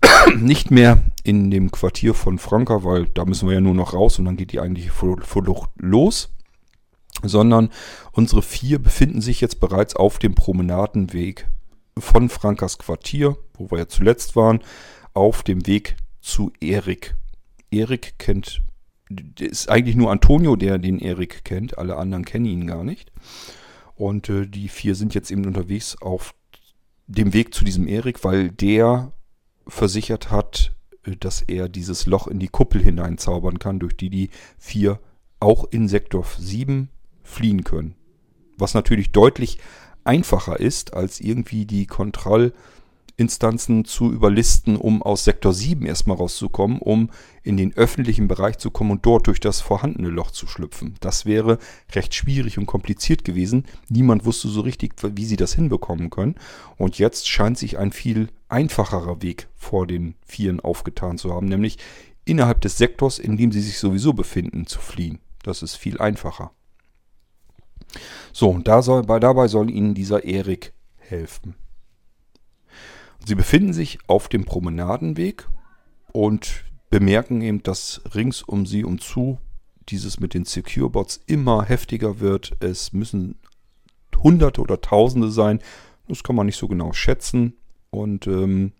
[0.36, 4.18] Nicht mehr in dem Quartier von Franka, weil da müssen wir ja nur noch raus
[4.18, 6.30] und dann geht die eigentliche Flucht los.
[7.22, 7.70] Sondern
[8.12, 11.48] unsere vier befinden sich jetzt bereits auf dem Promenadenweg
[11.98, 14.60] von Frankas Quartier, wo wir ja zuletzt waren,
[15.14, 17.16] auf dem Weg zu Erik.
[17.70, 18.62] Erik kennt,
[19.38, 21.78] ist eigentlich nur Antonio, der den Erik kennt.
[21.78, 23.12] Alle anderen kennen ihn gar nicht.
[23.98, 26.32] Und äh, die vier sind jetzt eben unterwegs auf
[27.08, 29.12] dem Weg zu diesem Erik, weil der
[29.66, 34.30] versichert hat, äh, dass er dieses Loch in die Kuppel hineinzaubern kann, durch die die
[34.56, 35.00] vier
[35.40, 36.90] auch in Sektor 7
[37.24, 37.96] fliehen können.
[38.56, 39.58] Was natürlich deutlich
[40.04, 42.52] einfacher ist, als irgendwie die Kontroll-
[43.18, 47.10] Instanzen zu überlisten, um aus Sektor 7 erstmal rauszukommen, um
[47.42, 50.94] in den öffentlichen Bereich zu kommen und dort durch das vorhandene Loch zu schlüpfen.
[51.00, 51.58] Das wäre
[51.92, 53.66] recht schwierig und kompliziert gewesen.
[53.88, 56.36] Niemand wusste so richtig, wie sie das hinbekommen können.
[56.76, 61.78] Und jetzt scheint sich ein viel einfacherer Weg vor den Vieren aufgetan zu haben, nämlich
[62.24, 65.18] innerhalb des Sektors, in dem sie sich sowieso befinden, zu fliehen.
[65.42, 66.52] Das ist viel einfacher.
[68.32, 71.56] So, und da soll, dabei soll ihnen dieser Erik helfen.
[73.26, 75.48] Sie befinden sich auf dem Promenadenweg
[76.12, 79.38] und bemerken eben, dass rings um sie um zu
[79.88, 82.56] dieses mit den Secure-Bots immer heftiger wird.
[82.60, 83.36] Es müssen
[84.22, 85.60] Hunderte oder Tausende sein.
[86.08, 87.54] Das kann man nicht so genau schätzen.
[87.90, 88.72] Und ähm,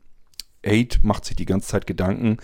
[0.62, 2.38] Aid macht sich die ganze Zeit Gedanken,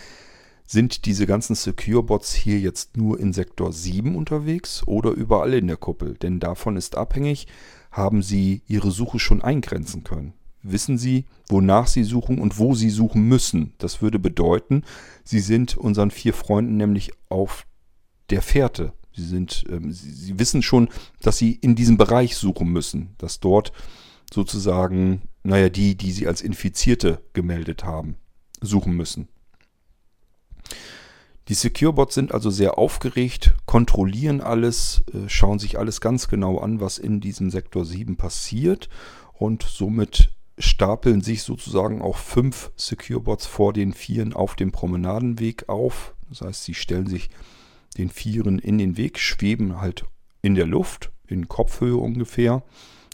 [0.67, 5.77] sind diese ganzen Secure-Bots hier jetzt nur in Sektor 7 unterwegs oder überall in der
[5.77, 6.15] Kuppel?
[6.15, 7.47] Denn davon ist abhängig,
[7.91, 10.33] haben sie ihre Suche schon eingrenzen können.
[10.65, 13.75] Wissen sie, wonach sie suchen und wo sie suchen müssen?
[13.79, 14.83] Das würde bedeuten,
[15.23, 17.67] sie sind unseren vier Freunden nämlich auf
[18.31, 18.95] der Fährte.
[19.15, 20.89] Sie, sind, ähm, sie, sie wissen schon,
[21.21, 23.73] dass sie in diesem Bereich suchen müssen, dass dort
[24.33, 28.17] sozusagen, naja, die, die sie als Infizierte gemeldet haben,
[28.63, 29.29] suchen müssen.
[31.49, 36.81] Die Securebots sind also sehr aufgeregt, kontrollieren alles, äh, schauen sich alles ganz genau an,
[36.81, 38.89] was in diesem Sektor 7 passiert
[39.35, 46.15] und somit stapeln sich sozusagen auch fünf Securebots vor den Vieren auf dem Promenadenweg auf.
[46.29, 47.31] Das heißt, sie stellen sich
[47.99, 50.05] den Vieren in den Weg, schweben halt
[50.43, 52.63] in der Luft, in Kopfhöhe ungefähr.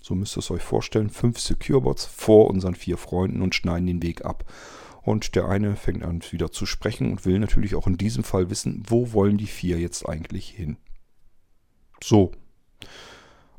[0.02, 1.10] So müsst ihr es euch vorstellen.
[1.10, 4.44] Fünf Securebots vor unseren vier Freunden und schneiden den Weg ab.
[5.02, 8.50] Und der eine fängt an wieder zu sprechen und will natürlich auch in diesem Fall
[8.50, 10.76] wissen, wo wollen die vier jetzt eigentlich hin.
[12.02, 12.32] So.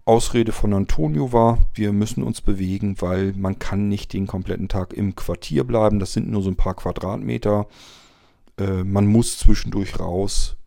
[0.05, 4.93] Ausrede von Antonio war, wir müssen uns bewegen, weil man kann nicht den kompletten Tag
[4.93, 5.99] im Quartier bleiben.
[5.99, 7.67] Das sind nur so ein paar Quadratmeter.
[8.57, 10.57] Äh, man muss zwischendurch raus,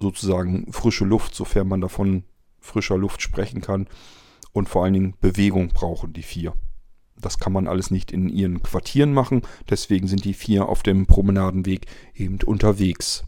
[0.00, 2.24] sozusagen frische Luft, sofern man davon
[2.60, 3.88] frischer Luft sprechen kann.
[4.52, 6.54] Und vor allen Dingen Bewegung brauchen die vier.
[7.16, 9.42] Das kann man alles nicht in ihren Quartieren machen.
[9.68, 13.24] Deswegen sind die vier auf dem Promenadenweg eben unterwegs.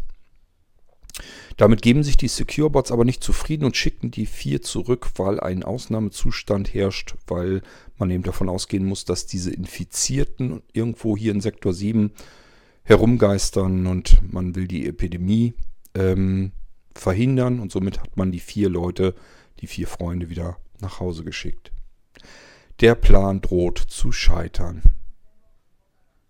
[1.57, 5.63] Damit geben sich die Securebots aber nicht zufrieden und schicken die vier zurück, weil ein
[5.63, 7.63] Ausnahmezustand herrscht, weil
[7.97, 12.13] man eben davon ausgehen muss, dass diese Infizierten irgendwo hier in Sektor 7
[12.83, 15.55] herumgeistern und man will die Epidemie
[15.95, 16.53] ähm,
[16.95, 19.15] verhindern und somit hat man die vier Leute,
[19.61, 21.73] die vier Freunde wieder nach Hause geschickt.
[22.81, 24.83] Der Plan droht zu scheitern.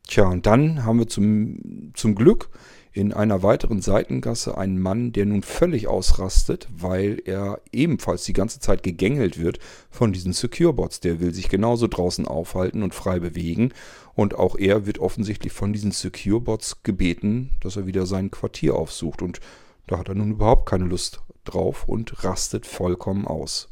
[0.07, 2.49] Tja, und dann haben wir zum, zum Glück
[2.97, 8.59] in einer weiteren Seitengasse einen Mann, der nun völlig ausrastet, weil er ebenfalls die ganze
[8.59, 9.59] Zeit gegängelt wird
[9.91, 11.01] von diesen Securebots.
[11.01, 13.75] Der will sich genauso draußen aufhalten und frei bewegen.
[14.15, 19.21] Und auch er wird offensichtlich von diesen Securebots gebeten, dass er wieder sein Quartier aufsucht.
[19.21, 19.41] Und
[19.87, 23.69] da hat er nun überhaupt keine Lust drauf und rastet vollkommen aus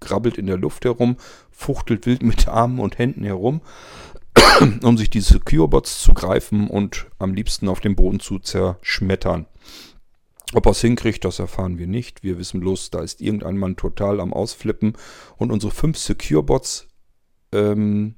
[0.00, 1.16] grabbelt in der Luft herum,
[1.50, 3.62] fuchtelt wild mit Armen und Händen herum,
[4.82, 9.46] um sich diese Secure-Bots zu greifen und am liebsten auf dem Boden zu zerschmettern.
[10.54, 12.22] Ob er es hinkriegt, das erfahren wir nicht.
[12.22, 14.96] Wir wissen bloß, da ist irgendein Mann total am Ausflippen
[15.36, 16.86] und unsere fünf Secure-Bots
[17.52, 18.14] ähm,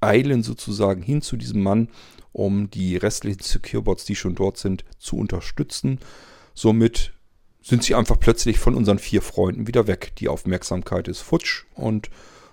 [0.00, 1.88] eilen sozusagen hin zu diesem Mann,
[2.32, 6.00] um die restlichen Secure-Bots, die schon dort sind, zu unterstützen.
[6.54, 7.12] Somit
[7.62, 10.12] sind sie einfach plötzlich von unseren vier Freunden wieder weg.
[10.18, 12.10] Die Aufmerksamkeit ist futsch und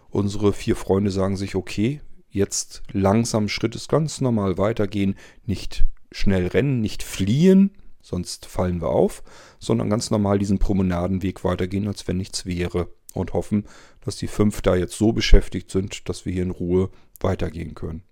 [0.09, 2.01] unsere vier Freunde sagen sich, okay,
[2.35, 7.71] jetzt langsam Schritt ist ganz normal weitergehen, nicht schnell rennen, nicht fliehen,
[8.01, 9.23] sonst fallen wir auf,
[9.59, 13.65] sondern ganz normal diesen Promenadenweg weitergehen, als wenn nichts wäre und hoffen,
[14.01, 18.03] dass die fünf da jetzt so beschäftigt sind, dass wir hier in Ruhe weitergehen können.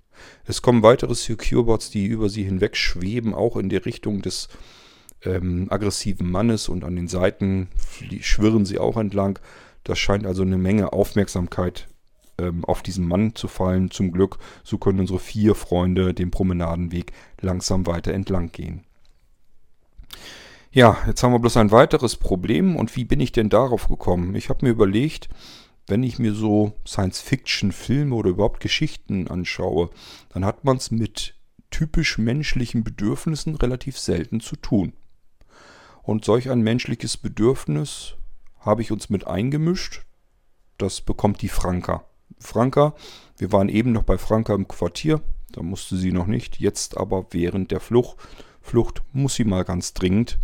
[0.46, 4.48] Es kommen weitere Secure-Bots, die über sie hinweg schweben, auch in die Richtung des
[5.24, 7.68] ähm, aggressiven Mannes und an den Seiten
[8.22, 9.40] schwirren sie auch entlang.
[9.84, 11.88] Das scheint also eine Menge Aufmerksamkeit
[12.38, 13.92] ähm, auf diesen Mann zu fallen.
[13.92, 18.84] Zum Glück, so können unsere vier Freunde den Promenadenweg langsam weiter entlang gehen.
[20.72, 22.76] Ja, jetzt haben wir bloß ein weiteres Problem.
[22.76, 24.36] Und wie bin ich denn darauf gekommen?
[24.36, 25.30] Ich habe mir überlegt,
[25.88, 29.90] wenn ich mir so Science-Fiction-Filme oder überhaupt Geschichten anschaue,
[30.30, 31.36] dann hat man es mit
[31.70, 34.94] typisch menschlichen Bedürfnissen relativ selten zu tun.
[36.02, 38.16] Und solch ein menschliches Bedürfnis
[38.60, 40.06] habe ich uns mit eingemischt.
[40.78, 42.06] Das bekommt die Franka.
[42.44, 42.94] Franka,
[43.38, 47.28] wir waren eben noch bei Franka im Quartier, da musste sie noch nicht, jetzt aber
[47.32, 48.18] während der Flucht,
[48.62, 50.40] Flucht muss sie mal ganz dringend.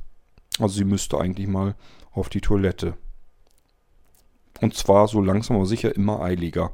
[0.60, 1.76] Also sie müsste eigentlich mal
[2.12, 2.96] auf die Toilette.
[4.62, 6.74] Und zwar so langsam aber sicher immer eiliger.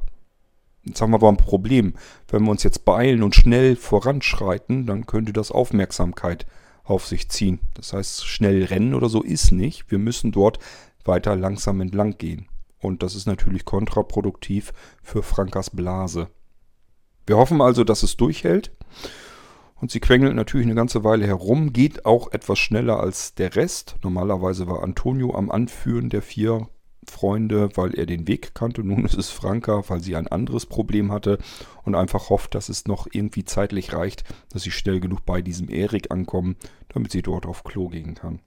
[0.84, 1.94] Jetzt haben wir aber ein Problem.
[2.28, 6.46] Wenn wir uns jetzt beeilen und schnell voranschreiten, dann könnte das Aufmerksamkeit
[6.84, 7.60] auf sich ziehen.
[7.74, 9.90] Das heißt, schnell rennen oder so ist nicht.
[9.90, 10.58] Wir müssen dort
[11.04, 12.48] weiter langsam entlang gehen.
[12.78, 14.72] Und das ist natürlich kontraproduktiv
[15.02, 16.28] für Frankas Blase.
[17.26, 18.70] Wir hoffen also, dass es durchhält.
[19.80, 23.96] Und sie quengelt natürlich eine ganze Weile herum, geht auch etwas schneller als der Rest.
[24.02, 26.68] Normalerweise war Antonio am Anführen der vier
[27.04, 28.82] Freunde, weil er den Weg kannte.
[28.82, 31.38] Nun ist es Franka, weil sie ein anderes Problem hatte
[31.84, 35.68] und einfach hofft, dass es noch irgendwie zeitlich reicht, dass sie schnell genug bei diesem
[35.68, 36.56] Erik ankommen,
[36.88, 38.40] damit sie dort auf Klo gehen kann.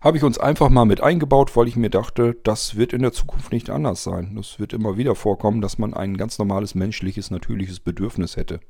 [0.00, 3.12] Habe ich uns einfach mal mit eingebaut, weil ich mir dachte, das wird in der
[3.12, 4.34] Zukunft nicht anders sein.
[4.36, 8.60] Das wird immer wieder vorkommen, dass man ein ganz normales menschliches, natürliches Bedürfnis hätte.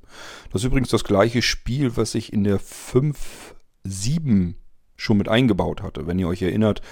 [0.52, 4.54] Das ist übrigens das gleiche Spiel, was ich in der 5.7
[4.96, 6.06] schon mit eingebaut hatte.
[6.06, 6.82] Wenn ihr euch erinnert,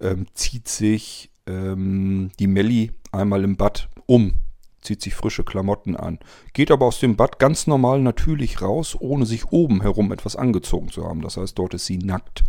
[0.00, 4.34] ähm, zieht sich ähm, die Melli einmal im Bad um,
[4.80, 6.18] zieht sich frische Klamotten an,
[6.52, 10.90] geht aber aus dem Bad ganz normal natürlich raus, ohne sich oben herum etwas angezogen
[10.90, 11.22] zu haben.
[11.22, 12.44] Das heißt, dort ist sie nackt.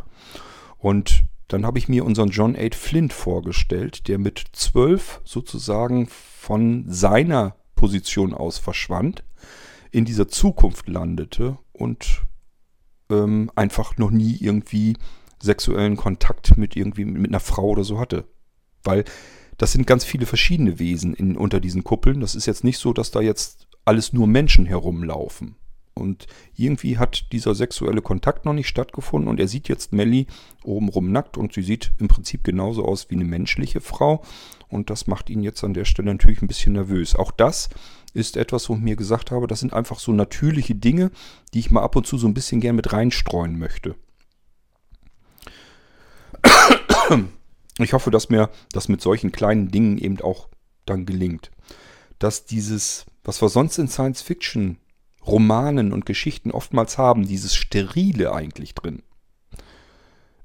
[0.80, 6.86] Und dann habe ich mir unseren John 8 Flint vorgestellt, der mit zwölf sozusagen von
[6.88, 9.24] seiner Position aus verschwand,
[9.92, 12.24] in dieser Zukunft landete und
[13.10, 14.98] ähm, einfach noch nie irgendwie
[15.42, 18.26] sexuellen Kontakt mit irgendwie mit einer Frau oder so hatte.
[18.84, 19.06] Weil
[19.58, 22.22] das sind ganz viele verschiedene Wesen in, unter diesen Kuppeln.
[22.22, 25.56] Das ist jetzt nicht so, dass da jetzt alles nur Menschen herumlaufen.
[26.00, 30.28] Und irgendwie hat dieser sexuelle Kontakt noch nicht stattgefunden und er sieht jetzt Melly
[30.64, 34.24] obenrum nackt und sie sieht im Prinzip genauso aus wie eine menschliche Frau.
[34.70, 37.16] Und das macht ihn jetzt an der Stelle natürlich ein bisschen nervös.
[37.16, 37.70] Auch das
[38.14, 41.12] ist etwas, wo ich mir gesagt habe, das sind einfach so natürliche Dinge,
[41.54, 43.96] die ich mal ab und zu so ein bisschen gern mit reinstreuen möchte.
[47.80, 50.50] Ich hoffe, dass mir das mit solchen kleinen Dingen eben auch
[50.86, 51.52] dann gelingt.
[52.20, 54.78] Dass dieses, was wir sonst in Science Fiction
[55.30, 59.04] Romanen und Geschichten oftmals haben, dieses Sterile eigentlich drin.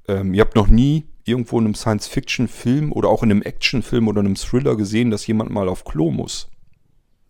[0.07, 4.21] Ähm, ihr habt noch nie irgendwo in einem Science-Fiction-Film oder auch in einem Action-Film oder
[4.21, 6.51] einem Thriller gesehen, dass jemand mal auf Klo muss.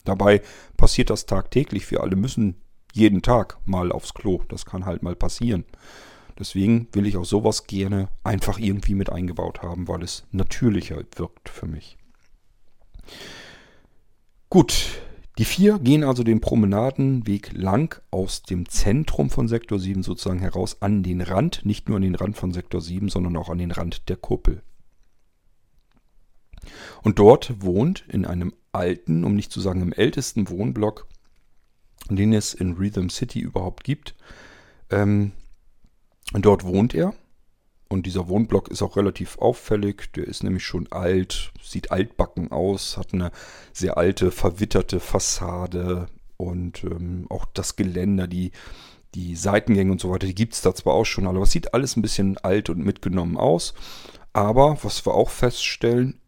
[0.05, 0.43] Dabei
[0.77, 1.91] passiert das tagtäglich.
[1.91, 2.57] Wir alle müssen
[2.93, 4.43] jeden Tag mal aufs Klo.
[4.49, 5.65] Das kann halt mal passieren.
[6.39, 11.49] Deswegen will ich auch sowas gerne einfach irgendwie mit eingebaut haben, weil es natürlicher wirkt
[11.49, 11.97] für mich.
[14.51, 15.01] Gut,
[15.39, 20.80] die vier gehen also den Promenadenweg lang aus dem Zentrum von Sektor 7 sozusagen heraus
[20.80, 23.72] an den Rand, nicht nur an den Rand von Sektor 7, sondern auch an den
[23.72, 24.62] Rand der Kuppel.
[27.03, 31.07] Und dort wohnt in einem alten, um nicht zu sagen im ältesten Wohnblock,
[32.09, 34.14] den es in Rhythm City überhaupt gibt,
[34.91, 35.32] ähm,
[36.32, 37.14] dort wohnt er.
[37.95, 40.13] Und dieser Wohnblock ist auch relativ auffällig.
[40.15, 43.31] Der ist nämlich schon alt, sieht altbacken aus, hat eine
[43.73, 46.09] sehr alte, verwitterte Fassade.
[46.37, 48.51] Und ähm, auch das Geländer, die,
[49.15, 51.73] die Seitengänge und so weiter, die gibt es da zwar auch schon, aber es sieht
[51.73, 53.75] alles ein bisschen alt und mitgenommen aus.
[54.33, 56.19] Aber was wir auch feststellen,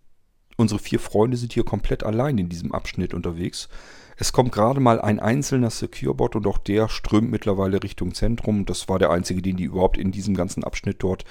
[0.57, 3.69] unsere vier Freunde sind hier komplett allein in diesem Abschnitt unterwegs.
[4.17, 8.67] Es kommt gerade mal ein einzelner Securebot und auch der strömt mittlerweile Richtung Zentrum.
[8.67, 11.25] Das war der einzige, den die überhaupt in diesem ganzen Abschnitt dort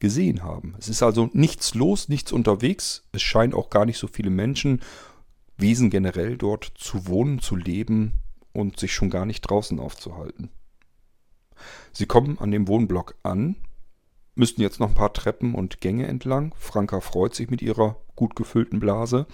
[0.00, 0.74] gesehen haben.
[0.78, 3.04] Es ist also nichts los, nichts unterwegs.
[3.12, 4.80] Es scheint auch gar nicht so viele Menschen,
[5.56, 8.14] Wesen generell dort zu wohnen, zu leben
[8.52, 10.50] und sich schon gar nicht draußen aufzuhalten.
[11.92, 13.56] Sie kommen an dem Wohnblock an,
[14.34, 16.54] müssten jetzt noch ein paar Treppen und Gänge entlang.
[16.56, 19.26] Franka freut sich mit ihrer gut gefüllten Blase.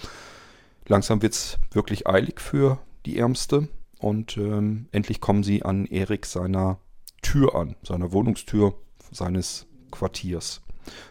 [0.87, 3.69] Langsam wird es wirklich eilig für die Ärmste.
[3.99, 6.81] Und ähm, endlich kommen sie an Erik seiner
[7.23, 8.75] Tür an, seiner Wohnungstür
[9.11, 10.63] seines Quartiers.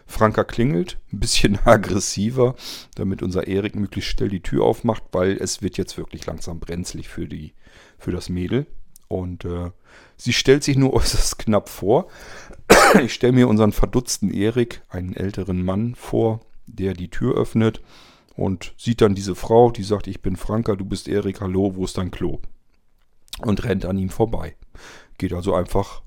[0.06, 2.54] Franka klingelt, ein bisschen aggressiver,
[2.94, 7.08] damit unser Erik möglichst schnell die Tür aufmacht, weil es wird jetzt wirklich langsam brenzlig
[7.08, 7.52] für, die,
[7.98, 8.66] für das Mädel.
[9.08, 9.70] Und äh,
[10.16, 12.08] sie stellt sich nur äußerst knapp vor.
[13.02, 17.80] ich stelle mir unseren verdutzten Erik, einen älteren Mann, vor, der die Tür öffnet
[18.34, 21.84] und sieht dann diese Frau, die sagt, ich bin Franka, du bist Erik, hallo, wo
[21.84, 22.40] ist dein Klo?
[23.42, 24.56] Und rennt an ihm vorbei.
[25.18, 26.02] Geht also einfach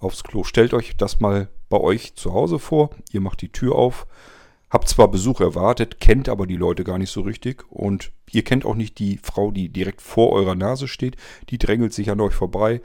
[0.00, 0.44] aufs Klo.
[0.44, 2.90] Stellt euch das mal bei euch zu Hause vor.
[3.12, 4.06] Ihr macht die Tür auf,
[4.68, 8.64] habt zwar Besuch erwartet, kennt aber die Leute gar nicht so richtig und ihr kennt
[8.64, 11.16] auch nicht die Frau, die direkt vor eurer Nase steht.
[11.50, 12.80] Die drängelt sich an euch vorbei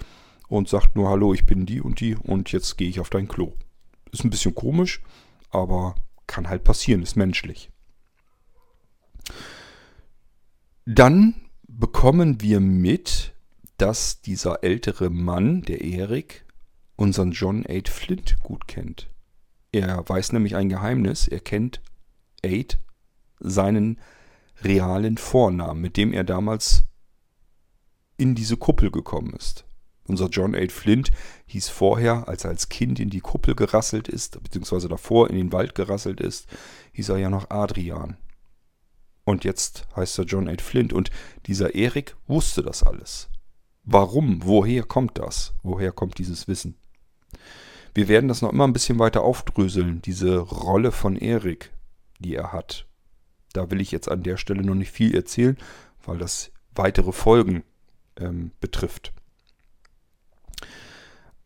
[0.47, 3.27] und sagt nur Hallo, ich bin die und die und jetzt gehe ich auf dein
[3.27, 3.53] Klo.
[4.11, 5.01] Ist ein bisschen komisch,
[5.49, 5.95] aber
[6.27, 7.69] kann halt passieren, ist menschlich.
[10.85, 11.33] Dann
[11.67, 13.33] bekommen wir mit,
[13.77, 16.44] dass dieser ältere Mann, der Erik,
[16.95, 19.09] unseren John 8 Flint gut kennt.
[19.71, 21.27] Er weiß nämlich ein Geheimnis.
[21.27, 21.81] Er kennt
[22.45, 22.79] 8
[23.39, 23.99] seinen
[24.63, 26.85] realen Vornamen, mit dem er damals
[28.17, 29.65] in diese Kuppel gekommen ist.
[30.07, 31.11] Unser John 8 Flint
[31.47, 35.51] hieß vorher, als er als Kind in die Kuppel gerasselt ist, beziehungsweise davor in den
[35.51, 36.47] Wald gerasselt ist,
[36.93, 38.17] hieß er ja noch Adrian.
[39.25, 40.93] Und jetzt heißt er John 8 Flint.
[40.93, 41.09] Und
[41.47, 43.29] dieser Erik wusste das alles.
[43.83, 44.45] Warum?
[44.45, 45.53] Woher kommt das?
[45.63, 46.75] Woher kommt dieses Wissen?
[47.95, 51.71] Wir werden das noch immer ein bisschen weiter aufdröseln, diese Rolle von Erik,
[52.19, 52.85] die er hat.
[53.53, 55.57] Da will ich jetzt an der Stelle noch nicht viel erzählen,
[56.03, 57.63] weil das weitere Folgen
[58.17, 59.13] ähm, betrifft.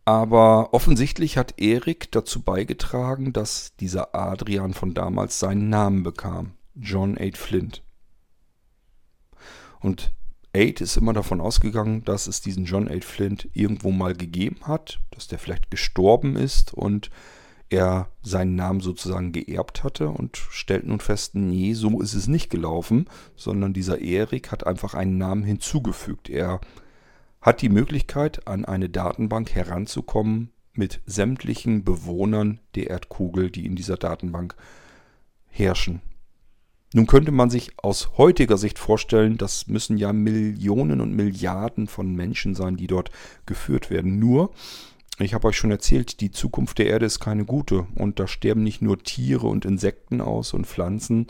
[0.06, 6.54] Aber offensichtlich hat Erik dazu beigetragen, dass dieser Adrian von damals seinen Namen bekam.
[6.74, 7.84] John 8 Flint.
[9.82, 10.12] Und
[10.56, 15.00] 8 ist immer davon ausgegangen, dass es diesen John 8 Flint irgendwo mal gegeben hat,
[15.12, 17.10] dass der vielleicht gestorben ist und
[17.70, 22.50] er seinen Namen sozusagen geerbt hatte und stellt nun fest, nee, so ist es nicht
[22.50, 26.30] gelaufen, sondern dieser Erik hat einfach einen Namen hinzugefügt.
[26.30, 26.62] Er
[27.42, 33.98] hat die Möglichkeit, an eine Datenbank heranzukommen mit sämtlichen Bewohnern der Erdkugel, die in dieser
[33.98, 34.56] Datenbank
[35.48, 36.02] herrschen.
[36.94, 42.16] Nun könnte man sich aus heutiger Sicht vorstellen, das müssen ja Millionen und Milliarden von
[42.16, 43.12] Menschen sein, die dort
[43.46, 44.18] geführt werden.
[44.18, 44.52] Nur,
[45.20, 48.64] ich habe euch schon erzählt, die Zukunft der Erde ist keine gute und da sterben
[48.64, 51.28] nicht nur Tiere und Insekten aus und Pflanzen,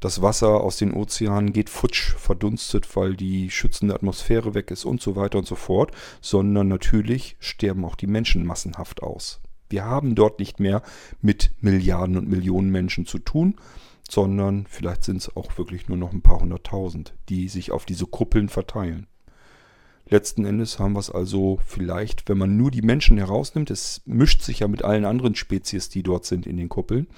[0.00, 5.00] das Wasser aus den Ozeanen geht futsch, verdunstet, weil die schützende Atmosphäre weg ist und
[5.00, 9.40] so weiter und so fort, sondern natürlich sterben auch die Menschen massenhaft aus.
[9.70, 10.82] Wir haben dort nicht mehr
[11.22, 13.56] mit Milliarden und Millionen Menschen zu tun,
[14.10, 18.06] sondern vielleicht sind es auch wirklich nur noch ein paar hunderttausend, die sich auf diese
[18.06, 19.06] Kuppeln verteilen.
[20.08, 24.42] Letzten Endes haben wir es also vielleicht, wenn man nur die Menschen herausnimmt, es mischt
[24.42, 27.08] sich ja mit allen anderen Spezies, die dort sind in den Kuppeln,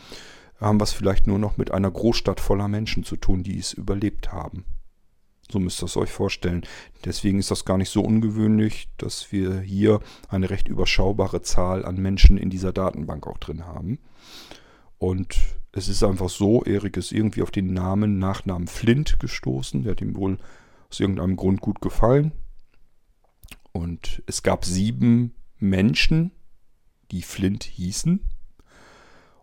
[0.59, 3.74] haben wir es vielleicht nur noch mit einer Großstadt voller Menschen zu tun, die es
[3.74, 4.64] überlebt haben.
[5.51, 6.62] So müsst ihr es euch vorstellen.
[7.05, 11.97] Deswegen ist das gar nicht so ungewöhnlich, dass wir hier eine recht überschaubare Zahl an
[11.97, 13.99] Menschen in dieser Datenbank auch drin haben.
[14.99, 15.39] Und
[15.73, 19.83] es ist einfach so, Erik ist irgendwie auf den Namen, Nachnamen Flint gestoßen.
[19.83, 20.39] Der hat ihm wohl
[20.91, 22.33] aus irgendeinem Grund gut gefallen.
[23.73, 26.33] Und es gab sieben Menschen,
[27.11, 28.21] die Flint hießen.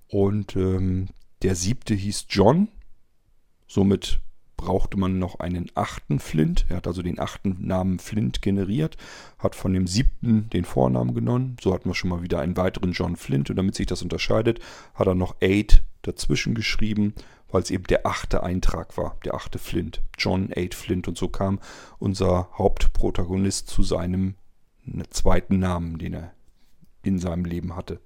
[0.08, 1.10] Und ähm,
[1.42, 2.70] der siebte hieß John.
[3.68, 4.22] Somit
[4.58, 6.66] brauchte man noch einen achten Flint.
[6.70, 8.98] Er hat also den achten Namen Flint generiert,
[9.38, 11.58] hat von dem siebten den Vornamen genommen.
[11.62, 13.50] So hatten wir schon mal wieder einen weiteren John Flint.
[13.50, 14.60] Und damit sich das unterscheidet,
[14.94, 17.14] hat er noch Eight dazwischen geschrieben,
[17.50, 20.02] weil es eben der achte Eintrag war, der achte Flint.
[20.18, 21.08] John Eight Flint.
[21.08, 21.60] Und so kam
[22.00, 24.36] unser Hauptprotagonist zu seinem
[25.10, 26.34] zweiten Namen, den er
[27.04, 28.00] in seinem Leben hatte.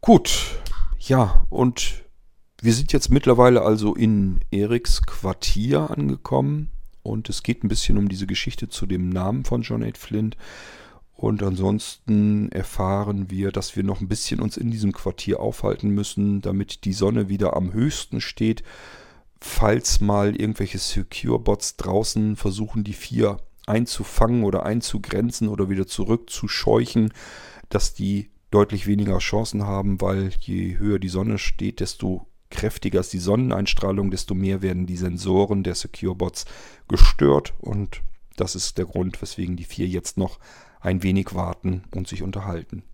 [0.00, 0.60] Gut,
[1.00, 2.05] ja, und
[2.60, 6.70] wir sind jetzt mittlerweile also in Eriks Quartier angekommen
[7.02, 10.36] und es geht ein bisschen um diese Geschichte zu dem Namen von John 8 Flint.
[11.14, 16.42] Und ansonsten erfahren wir, dass wir noch ein bisschen uns in diesem Quartier aufhalten müssen,
[16.42, 18.62] damit die Sonne wieder am höchsten steht.
[19.40, 27.12] Falls mal irgendwelche Secure-Bots draußen versuchen, die vier einzufangen oder einzugrenzen oder wieder zurückzuscheuchen,
[27.68, 33.12] dass die deutlich weniger Chancen haben, weil je höher die Sonne steht, desto kräftiger ist
[33.12, 36.46] die Sonneneinstrahlung, desto mehr werden die Sensoren der Secure-Bots
[36.88, 38.02] gestört und
[38.36, 40.38] das ist der Grund, weswegen die vier jetzt noch
[40.80, 42.84] ein wenig warten und sich unterhalten.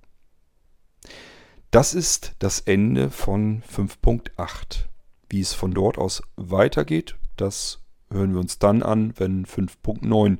[1.71, 4.87] Das ist das Ende von 5.8.
[5.29, 7.81] Wie es von dort aus weitergeht, das
[8.11, 10.39] hören wir uns dann an, wenn 5.9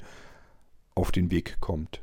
[0.95, 2.02] auf den Weg kommt.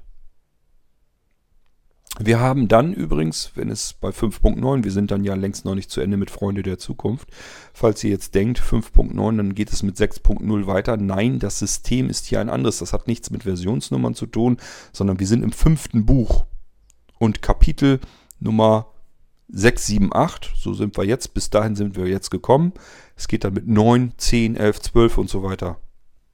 [2.17, 5.91] Wir haben dann übrigens, wenn es bei 5.9, wir sind dann ja längst noch nicht
[5.91, 7.29] zu Ende mit Freunde der Zukunft.
[7.73, 10.97] Falls ihr jetzt denkt, 5.9, dann geht es mit 6.0 weiter.
[10.97, 12.79] Nein, das System ist hier ein anderes.
[12.79, 14.57] Das hat nichts mit Versionsnummern zu tun,
[14.91, 16.45] sondern wir sind im fünften Buch.
[17.19, 17.99] Und Kapitel
[18.39, 18.87] Nummer
[19.49, 22.73] 6, 7, 8, so sind wir jetzt, bis dahin sind wir jetzt gekommen.
[23.15, 25.77] Es geht dann mit 9, 10, 11, 12 und so weiter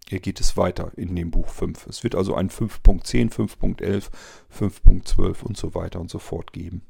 [0.08, 1.88] hier geht es weiter in dem Buch 5.
[1.88, 4.12] Es wird also ein 5.10, 5.11,
[4.56, 6.84] 5.12 und so weiter und so fort geben.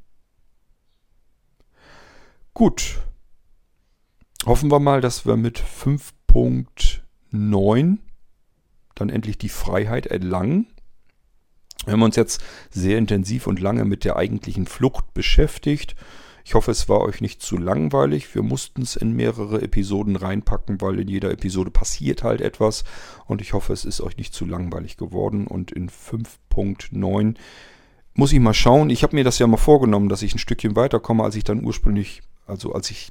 [2.52, 3.00] Gut.
[4.44, 7.98] Hoffen wir mal, dass wir mit 5.9
[8.94, 10.66] dann endlich die Freiheit erlangen.
[11.84, 15.94] Wir haben uns jetzt sehr intensiv und lange mit der eigentlichen Flucht beschäftigt.
[16.46, 18.32] Ich hoffe, es war euch nicht zu langweilig.
[18.32, 22.84] Wir mussten es in mehrere Episoden reinpacken, weil in jeder Episode passiert halt etwas.
[23.26, 25.48] Und ich hoffe, es ist euch nicht zu langweilig geworden.
[25.48, 27.34] Und in 5.9
[28.14, 28.90] muss ich mal schauen.
[28.90, 31.64] Ich habe mir das ja mal vorgenommen, dass ich ein Stückchen weiterkomme, als ich dann
[31.64, 33.10] ursprünglich, also als ich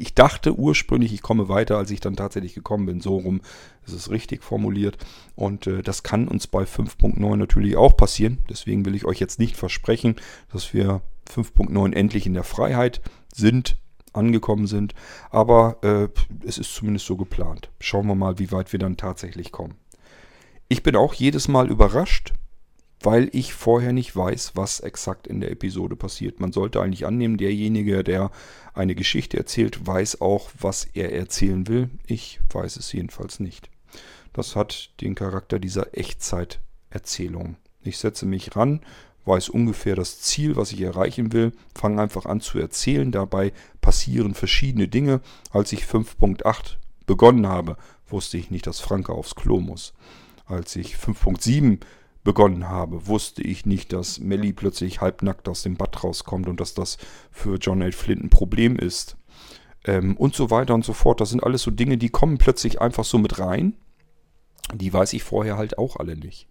[0.00, 3.00] ich dachte ursprünglich, ich komme weiter, als ich dann tatsächlich gekommen bin.
[3.00, 3.40] So rum
[3.84, 4.96] ist es richtig formuliert.
[5.34, 8.38] Und äh, das kann uns bei 5.9 natürlich auch passieren.
[8.48, 10.14] Deswegen will ich euch jetzt nicht versprechen,
[10.52, 13.00] dass wir 5.9 endlich in der Freiheit
[13.32, 13.78] sind,
[14.12, 14.94] angekommen sind.
[15.30, 16.08] Aber äh,
[16.46, 17.70] es ist zumindest so geplant.
[17.80, 19.76] Schauen wir mal, wie weit wir dann tatsächlich kommen.
[20.68, 22.34] Ich bin auch jedes Mal überrascht,
[23.00, 26.40] weil ich vorher nicht weiß, was exakt in der Episode passiert.
[26.40, 28.30] Man sollte eigentlich annehmen, derjenige, der
[28.74, 31.90] eine Geschichte erzählt, weiß auch, was er erzählen will.
[32.06, 33.70] Ich weiß es jedenfalls nicht.
[34.32, 37.56] Das hat den Charakter dieser Echtzeiterzählung.
[37.82, 38.80] Ich setze mich ran,
[39.28, 43.12] weiß ungefähr das Ziel, was ich erreichen will, fange einfach an zu erzählen.
[43.12, 45.20] Dabei passieren verschiedene Dinge.
[45.50, 46.76] Als ich 5.8
[47.06, 47.76] begonnen habe,
[48.08, 49.92] wusste ich nicht, dass Franke aufs Klo muss.
[50.46, 51.78] Als ich 5.7
[52.24, 56.74] begonnen habe, wusste ich nicht, dass Melly plötzlich halbnackt aus dem Bad rauskommt und dass
[56.74, 56.98] das
[57.30, 57.92] für John L.
[57.92, 59.16] Flint ein Problem ist.
[59.84, 61.20] Ähm, und so weiter und so fort.
[61.20, 63.74] Das sind alles so Dinge, die kommen plötzlich einfach so mit rein.
[64.74, 66.48] Die weiß ich vorher halt auch alle nicht.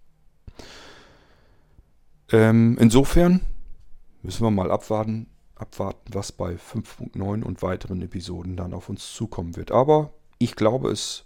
[2.31, 3.41] Ähm, insofern
[4.21, 9.55] müssen wir mal abwarten, abwarten, was bei 5.9 und weiteren Episoden dann auf uns zukommen
[9.55, 9.71] wird.
[9.71, 11.25] Aber ich glaube, es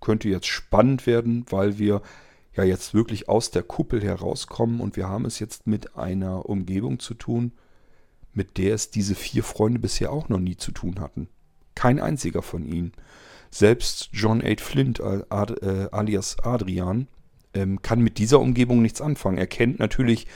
[0.00, 2.02] könnte jetzt spannend werden, weil wir
[2.54, 6.98] ja jetzt wirklich aus der Kuppel herauskommen und wir haben es jetzt mit einer Umgebung
[6.98, 7.52] zu tun,
[8.32, 11.28] mit der es diese vier Freunde bisher auch noch nie zu tun hatten.
[11.74, 12.92] Kein einziger von ihnen.
[13.50, 14.54] Selbst John A.
[14.58, 17.08] Flint äh, alias Adrian
[17.56, 19.38] ähm, kann mit dieser Umgebung nichts anfangen.
[19.38, 20.26] Er kennt natürlich,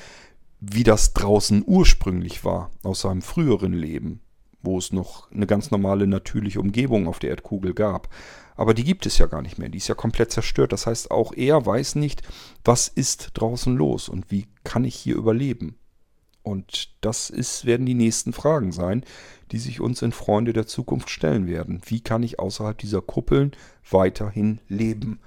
[0.61, 4.21] wie das draußen ursprünglich war, aus seinem früheren Leben,
[4.63, 8.09] wo es noch eine ganz normale, natürliche Umgebung auf der Erdkugel gab.
[8.57, 9.69] Aber die gibt es ja gar nicht mehr.
[9.69, 10.73] Die ist ja komplett zerstört.
[10.73, 12.23] Das heißt, auch er weiß nicht,
[12.65, 15.77] was ist draußen los und wie kann ich hier überleben.
[16.43, 19.05] Und das ist, werden die nächsten Fragen sein,
[19.53, 21.81] die sich uns in Freunde der Zukunft stellen werden.
[21.85, 23.53] Wie kann ich außerhalb dieser Kuppeln
[23.91, 25.21] weiterhin leben?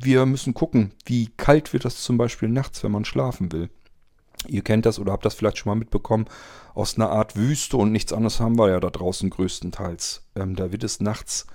[0.00, 3.70] Wir müssen gucken, wie kalt wird das zum Beispiel nachts, wenn man schlafen will.
[4.46, 6.26] Ihr kennt das oder habt das vielleicht schon mal mitbekommen
[6.74, 10.26] aus einer Art Wüste und nichts anderes haben wir ja da draußen größtenteils.
[10.34, 11.46] Ähm, da wird es nachts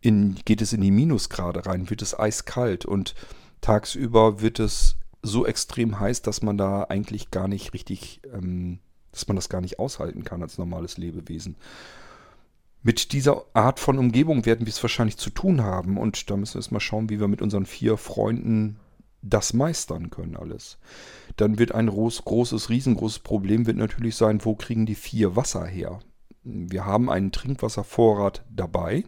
[0.00, 3.14] in, geht es in die Minusgrade rein, wird es eiskalt und
[3.60, 8.78] tagsüber wird es so extrem heiß, dass man da eigentlich gar nicht richtig, ähm,
[9.12, 11.56] dass man das gar nicht aushalten kann als normales Lebewesen.
[12.82, 16.54] Mit dieser Art von Umgebung werden wir es wahrscheinlich zu tun haben und da müssen
[16.54, 18.78] wir erstmal schauen, wie wir mit unseren vier Freunden
[19.22, 20.78] das meistern können alles.
[21.36, 25.66] Dann wird ein groß, großes, riesengroßes Problem wird natürlich sein, wo kriegen die vier Wasser
[25.66, 26.00] her?
[26.42, 29.04] Wir haben einen Trinkwasservorrat dabei,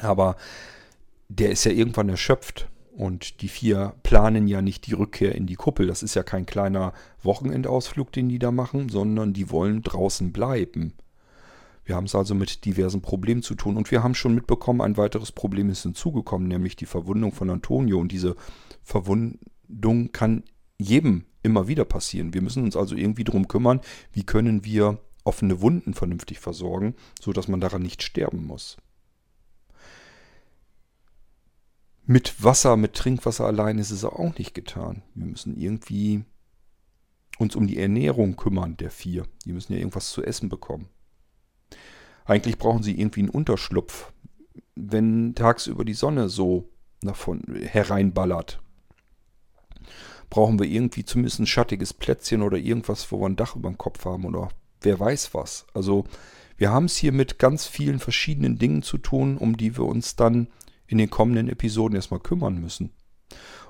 [0.00, 0.36] aber
[1.28, 2.68] der ist ja irgendwann erschöpft.
[2.94, 5.86] Und die vier planen ja nicht die Rückkehr in die Kuppel.
[5.86, 6.92] Das ist ja kein kleiner
[7.22, 10.92] Wochenendausflug, den die da machen, sondern die wollen draußen bleiben.
[11.84, 14.96] Wir haben es also mit diversen Problemen zu tun und wir haben schon mitbekommen, ein
[14.96, 17.98] weiteres Problem ist hinzugekommen, nämlich die Verwundung von Antonio.
[17.98, 18.36] Und diese
[18.82, 20.44] Verwundung kann
[20.78, 22.34] jedem immer wieder passieren.
[22.34, 23.80] Wir müssen uns also irgendwie darum kümmern,
[24.12, 28.76] wie können wir offene Wunden vernünftig versorgen, sodass man daran nicht sterben muss.
[32.04, 35.02] Mit Wasser, mit Trinkwasser allein ist es auch nicht getan.
[35.14, 36.24] Wir müssen irgendwie
[37.38, 39.26] uns um die Ernährung kümmern der vier.
[39.44, 40.88] Die müssen ja irgendwas zu essen bekommen.
[42.24, 44.12] Eigentlich brauchen sie irgendwie einen Unterschlupf,
[44.74, 46.68] wenn tagsüber die Sonne so
[47.00, 48.60] davon hereinballert.
[50.30, 53.78] Brauchen wir irgendwie zumindest ein schattiges Plätzchen oder irgendwas, wo wir ein Dach über dem
[53.78, 54.48] Kopf haben oder
[54.80, 55.66] wer weiß was.
[55.74, 56.04] Also
[56.56, 60.16] wir haben es hier mit ganz vielen verschiedenen Dingen zu tun, um die wir uns
[60.16, 60.48] dann
[60.86, 62.92] in den kommenden Episoden erstmal kümmern müssen.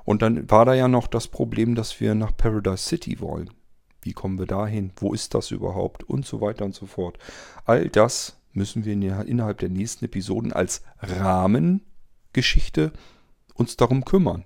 [0.05, 3.51] Und dann war da ja noch das Problem, dass wir nach Paradise City wollen.
[4.03, 4.93] Wie kommen wir dahin?
[4.97, 6.03] Wo ist das überhaupt?
[6.03, 7.19] Und so weiter und so fort.
[7.65, 12.93] All das müssen wir innerhalb der nächsten Episoden als Rahmengeschichte
[13.55, 14.45] uns darum kümmern.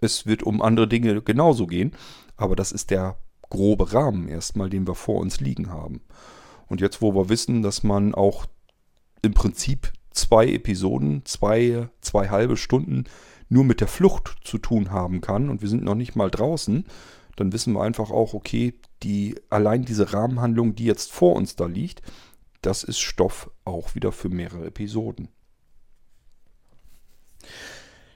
[0.00, 1.92] Es wird um andere Dinge genauso gehen,
[2.36, 3.16] aber das ist der
[3.48, 6.00] grobe Rahmen erstmal, den wir vor uns liegen haben.
[6.66, 8.46] Und jetzt, wo wir wissen, dass man auch
[9.22, 13.04] im Prinzip zwei Episoden, zwei, zwei halbe Stunden
[13.48, 16.86] nur mit der Flucht zu tun haben kann und wir sind noch nicht mal draußen,
[17.36, 21.66] dann wissen wir einfach auch, okay, die, allein diese Rahmenhandlung, die jetzt vor uns da
[21.66, 22.02] liegt,
[22.66, 25.28] das ist Stoff auch wieder für mehrere Episoden.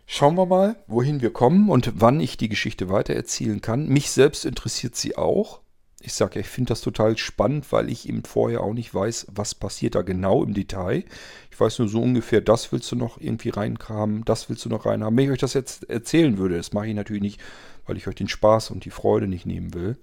[0.07, 3.89] Schauen wir mal, wohin wir kommen und wann ich die Geschichte weitererzählen kann.
[3.89, 5.61] Mich selbst interessiert sie auch.
[6.01, 9.27] Ich sage ja, ich finde das total spannend, weil ich eben vorher auch nicht weiß,
[9.31, 11.05] was passiert da genau im Detail.
[11.51, 14.87] Ich weiß nur so ungefähr, das willst du noch irgendwie reinkramen, das willst du noch
[14.87, 15.17] reinhaben.
[15.17, 17.41] Wenn ich euch das jetzt erzählen würde, das mache ich natürlich nicht,
[17.85, 19.99] weil ich euch den Spaß und die Freude nicht nehmen will.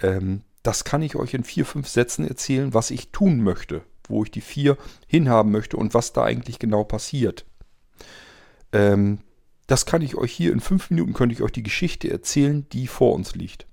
[0.00, 4.22] Ähm, das kann ich euch in vier, fünf Sätzen erzählen, was ich tun möchte, wo
[4.24, 7.44] ich die vier hinhaben möchte und was da eigentlich genau passiert.
[8.72, 9.18] Ähm,
[9.66, 12.86] das kann ich euch hier in fünf Minuten, könnte ich euch die Geschichte erzählen, die
[12.86, 13.66] vor uns liegt.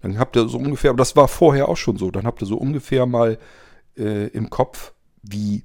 [0.00, 2.46] Dann habt ihr so ungefähr, aber das war vorher auch schon so, dann habt ihr
[2.46, 3.38] so ungefähr mal
[3.96, 4.92] äh, im Kopf,
[5.22, 5.64] wie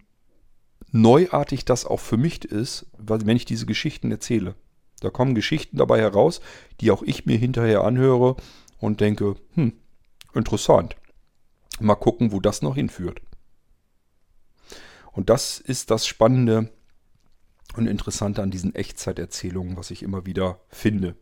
[0.92, 4.56] neuartig das auch für mich ist, wenn ich diese Geschichten erzähle.
[5.02, 6.40] Da kommen Geschichten dabei heraus,
[6.80, 8.38] die auch ich mir hinterher anhöre
[8.84, 9.72] und denke, hm,
[10.34, 10.98] interessant.
[11.80, 13.22] Mal gucken, wo das noch hinführt.
[15.14, 16.70] Und das ist das Spannende
[17.78, 21.16] und Interessante an diesen Echtzeiterzählungen, was ich immer wieder finde.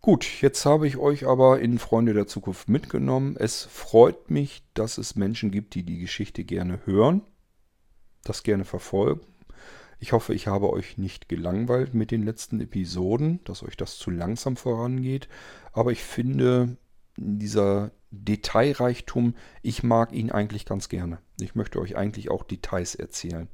[0.00, 3.36] Gut, jetzt habe ich euch aber in Freunde der Zukunft mitgenommen.
[3.38, 7.20] Es freut mich, dass es Menschen gibt, die die Geschichte gerne hören,
[8.24, 9.26] das gerne verfolgen.
[10.02, 14.10] Ich hoffe, ich habe euch nicht gelangweilt mit den letzten Episoden, dass euch das zu
[14.10, 15.28] langsam vorangeht.
[15.72, 16.78] Aber ich finde,
[17.16, 21.18] dieser Detailreichtum, ich mag ihn eigentlich ganz gerne.
[21.38, 23.48] Ich möchte euch eigentlich auch Details erzählen,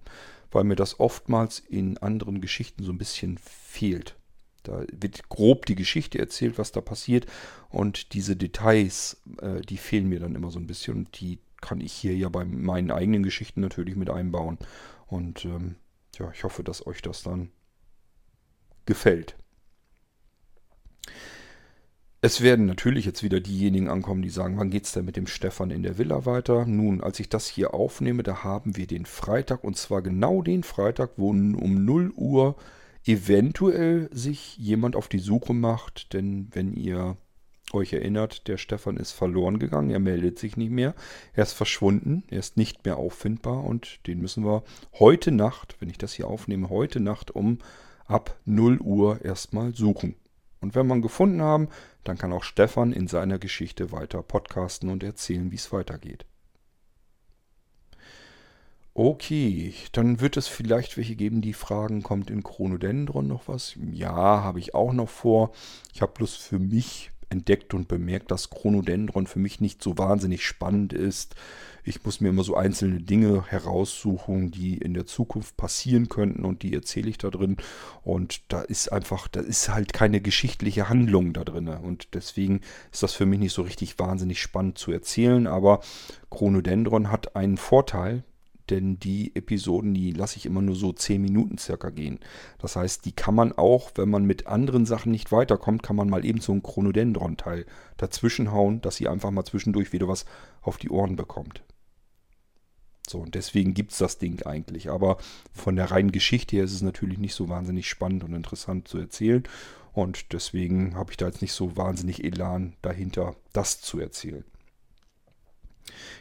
[0.53, 4.17] weil mir das oftmals in anderen Geschichten so ein bisschen fehlt.
[4.63, 7.27] Da wird grob die Geschichte erzählt, was da passiert.
[7.71, 10.95] Und diese Details, äh, die fehlen mir dann immer so ein bisschen.
[10.95, 14.59] Und die kann ich hier ja bei meinen eigenen Geschichten natürlich mit einbauen.
[15.07, 15.75] Und ähm,
[16.19, 17.51] ja, ich hoffe, dass euch das dann
[18.85, 19.37] gefällt.
[22.23, 25.27] Es werden natürlich jetzt wieder diejenigen ankommen, die sagen, wann geht es denn mit dem
[25.27, 26.67] Stefan in der Villa weiter?
[26.67, 30.63] Nun, als ich das hier aufnehme, da haben wir den Freitag und zwar genau den
[30.63, 32.57] Freitag, wo um 0 Uhr
[33.05, 37.17] eventuell sich jemand auf die Suche macht, denn wenn ihr
[37.73, 40.95] euch erinnert, der Stefan ist verloren gegangen, er meldet sich nicht mehr,
[41.35, 44.63] er ist verschwunden, er ist nicht mehr auffindbar und den müssen wir
[44.99, 47.59] heute Nacht, wenn ich das hier aufnehme, heute Nacht um
[48.07, 50.15] ab 0 Uhr erstmal suchen.
[50.61, 51.69] Und wenn wir ihn gefunden haben,
[52.05, 56.25] dann kann auch Stefan in seiner Geschichte weiter podcasten und erzählen, wie es weitergeht.
[58.95, 63.77] Okay, dann wird es vielleicht welche geben, die fragen, kommt in Chronodendron noch was?
[63.93, 65.53] Ja, habe ich auch noch vor.
[65.93, 70.45] Ich habe bloß für mich entdeckt und bemerkt, dass Chronodendron für mich nicht so wahnsinnig
[70.45, 71.35] spannend ist.
[71.85, 76.63] Ich muss mir immer so einzelne Dinge heraussuchen, die in der Zukunft passieren könnten und
[76.63, 77.57] die erzähle ich da drin.
[78.03, 81.69] Und da ist einfach, da ist halt keine geschichtliche Handlung da drin.
[81.69, 82.61] Und deswegen
[82.93, 85.47] ist das für mich nicht so richtig wahnsinnig spannend zu erzählen.
[85.47, 85.81] Aber
[86.31, 88.25] Chronodendron hat einen Vorteil,
[88.71, 92.19] denn die Episoden, die lasse ich immer nur so 10 Minuten circa gehen.
[92.59, 96.09] Das heißt, die kann man auch, wenn man mit anderen Sachen nicht weiterkommt, kann man
[96.09, 100.25] mal eben so einen Chronodendron-Teil dazwischen hauen, dass sie einfach mal zwischendurch wieder was
[100.63, 101.63] auf die Ohren bekommt.
[103.09, 104.91] So, und deswegen gibt es das Ding eigentlich.
[104.91, 105.19] Aber
[105.53, 108.99] von der reinen Geschichte her ist es natürlich nicht so wahnsinnig spannend und interessant zu
[108.99, 109.45] erzählen.
[109.93, 114.45] Und deswegen habe ich da jetzt nicht so wahnsinnig Elan dahinter, das zu erzählen.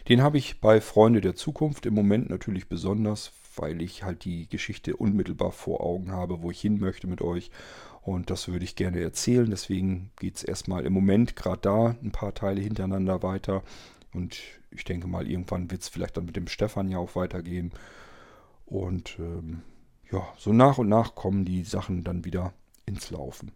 [0.07, 4.47] Den habe ich bei Freunde der Zukunft im Moment natürlich besonders, weil ich halt die
[4.47, 7.51] Geschichte unmittelbar vor Augen habe, wo ich hin möchte mit euch.
[8.01, 9.49] Und das würde ich gerne erzählen.
[9.49, 13.63] Deswegen geht es erstmal im Moment gerade da ein paar Teile hintereinander weiter.
[14.13, 14.37] Und
[14.69, 17.71] ich denke mal, irgendwann wird es vielleicht dann mit dem Stefan ja auch weitergehen.
[18.65, 19.61] Und ähm,
[20.11, 22.53] ja, so nach und nach kommen die Sachen dann wieder
[22.85, 23.51] ins Laufen.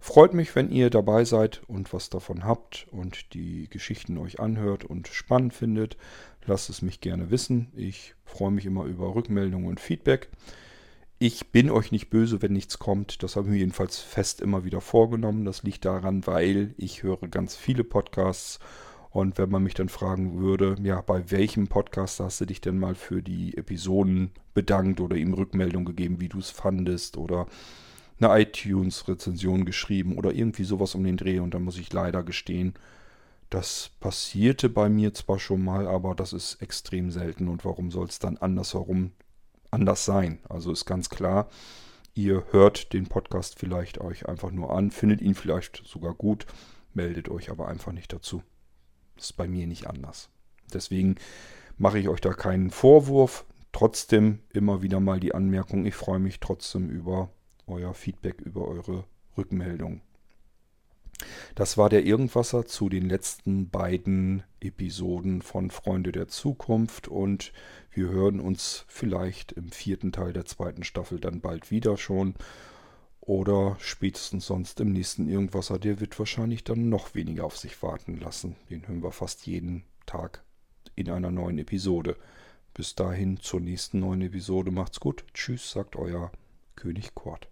[0.00, 4.84] Freut mich, wenn ihr dabei seid und was davon habt und die Geschichten euch anhört
[4.84, 5.96] und spannend findet.
[6.44, 7.72] Lasst es mich gerne wissen.
[7.76, 10.28] Ich freue mich immer über Rückmeldungen und Feedback.
[11.20, 13.22] Ich bin euch nicht böse, wenn nichts kommt.
[13.22, 15.44] Das habe ich mir jedenfalls fest immer wieder vorgenommen.
[15.44, 18.58] Das liegt daran, weil ich höre ganz viele Podcasts.
[19.10, 22.78] Und wenn man mich dann fragen würde, ja, bei welchem Podcast hast du dich denn
[22.78, 27.46] mal für die Episoden bedankt oder ihm Rückmeldung gegeben, wie du es fandest oder
[28.20, 31.40] eine iTunes-Rezension geschrieben oder irgendwie sowas um den Dreh.
[31.40, 32.74] Und da muss ich leider gestehen,
[33.50, 37.48] das passierte bei mir zwar schon mal, aber das ist extrem selten.
[37.48, 39.12] Und warum soll es dann andersherum
[39.70, 40.38] anders sein?
[40.48, 41.48] Also ist ganz klar,
[42.14, 46.46] ihr hört den Podcast vielleicht euch einfach nur an, findet ihn vielleicht sogar gut,
[46.94, 48.42] meldet euch aber einfach nicht dazu.
[49.16, 50.30] Das ist bei mir nicht anders.
[50.72, 51.16] Deswegen
[51.76, 53.44] mache ich euch da keinen Vorwurf.
[53.72, 57.30] Trotzdem immer wieder mal die Anmerkung, ich freue mich trotzdem über
[57.72, 59.04] euer Feedback, über eure
[59.36, 60.00] Rückmeldung.
[61.54, 67.52] Das war der Irgendwasser zu den letzten beiden Episoden von Freunde der Zukunft und
[67.90, 72.34] wir hören uns vielleicht im vierten Teil der zweiten Staffel dann bald wieder schon
[73.20, 75.78] oder spätestens sonst im nächsten Irgendwasser.
[75.78, 78.56] Der wird wahrscheinlich dann noch weniger auf sich warten lassen.
[78.70, 80.42] Den hören wir fast jeden Tag
[80.96, 82.16] in einer neuen Episode.
[82.74, 84.70] Bis dahin zur nächsten neuen Episode.
[84.70, 85.24] Macht's gut.
[85.34, 86.32] Tschüss, sagt euer
[86.74, 87.51] König Kort.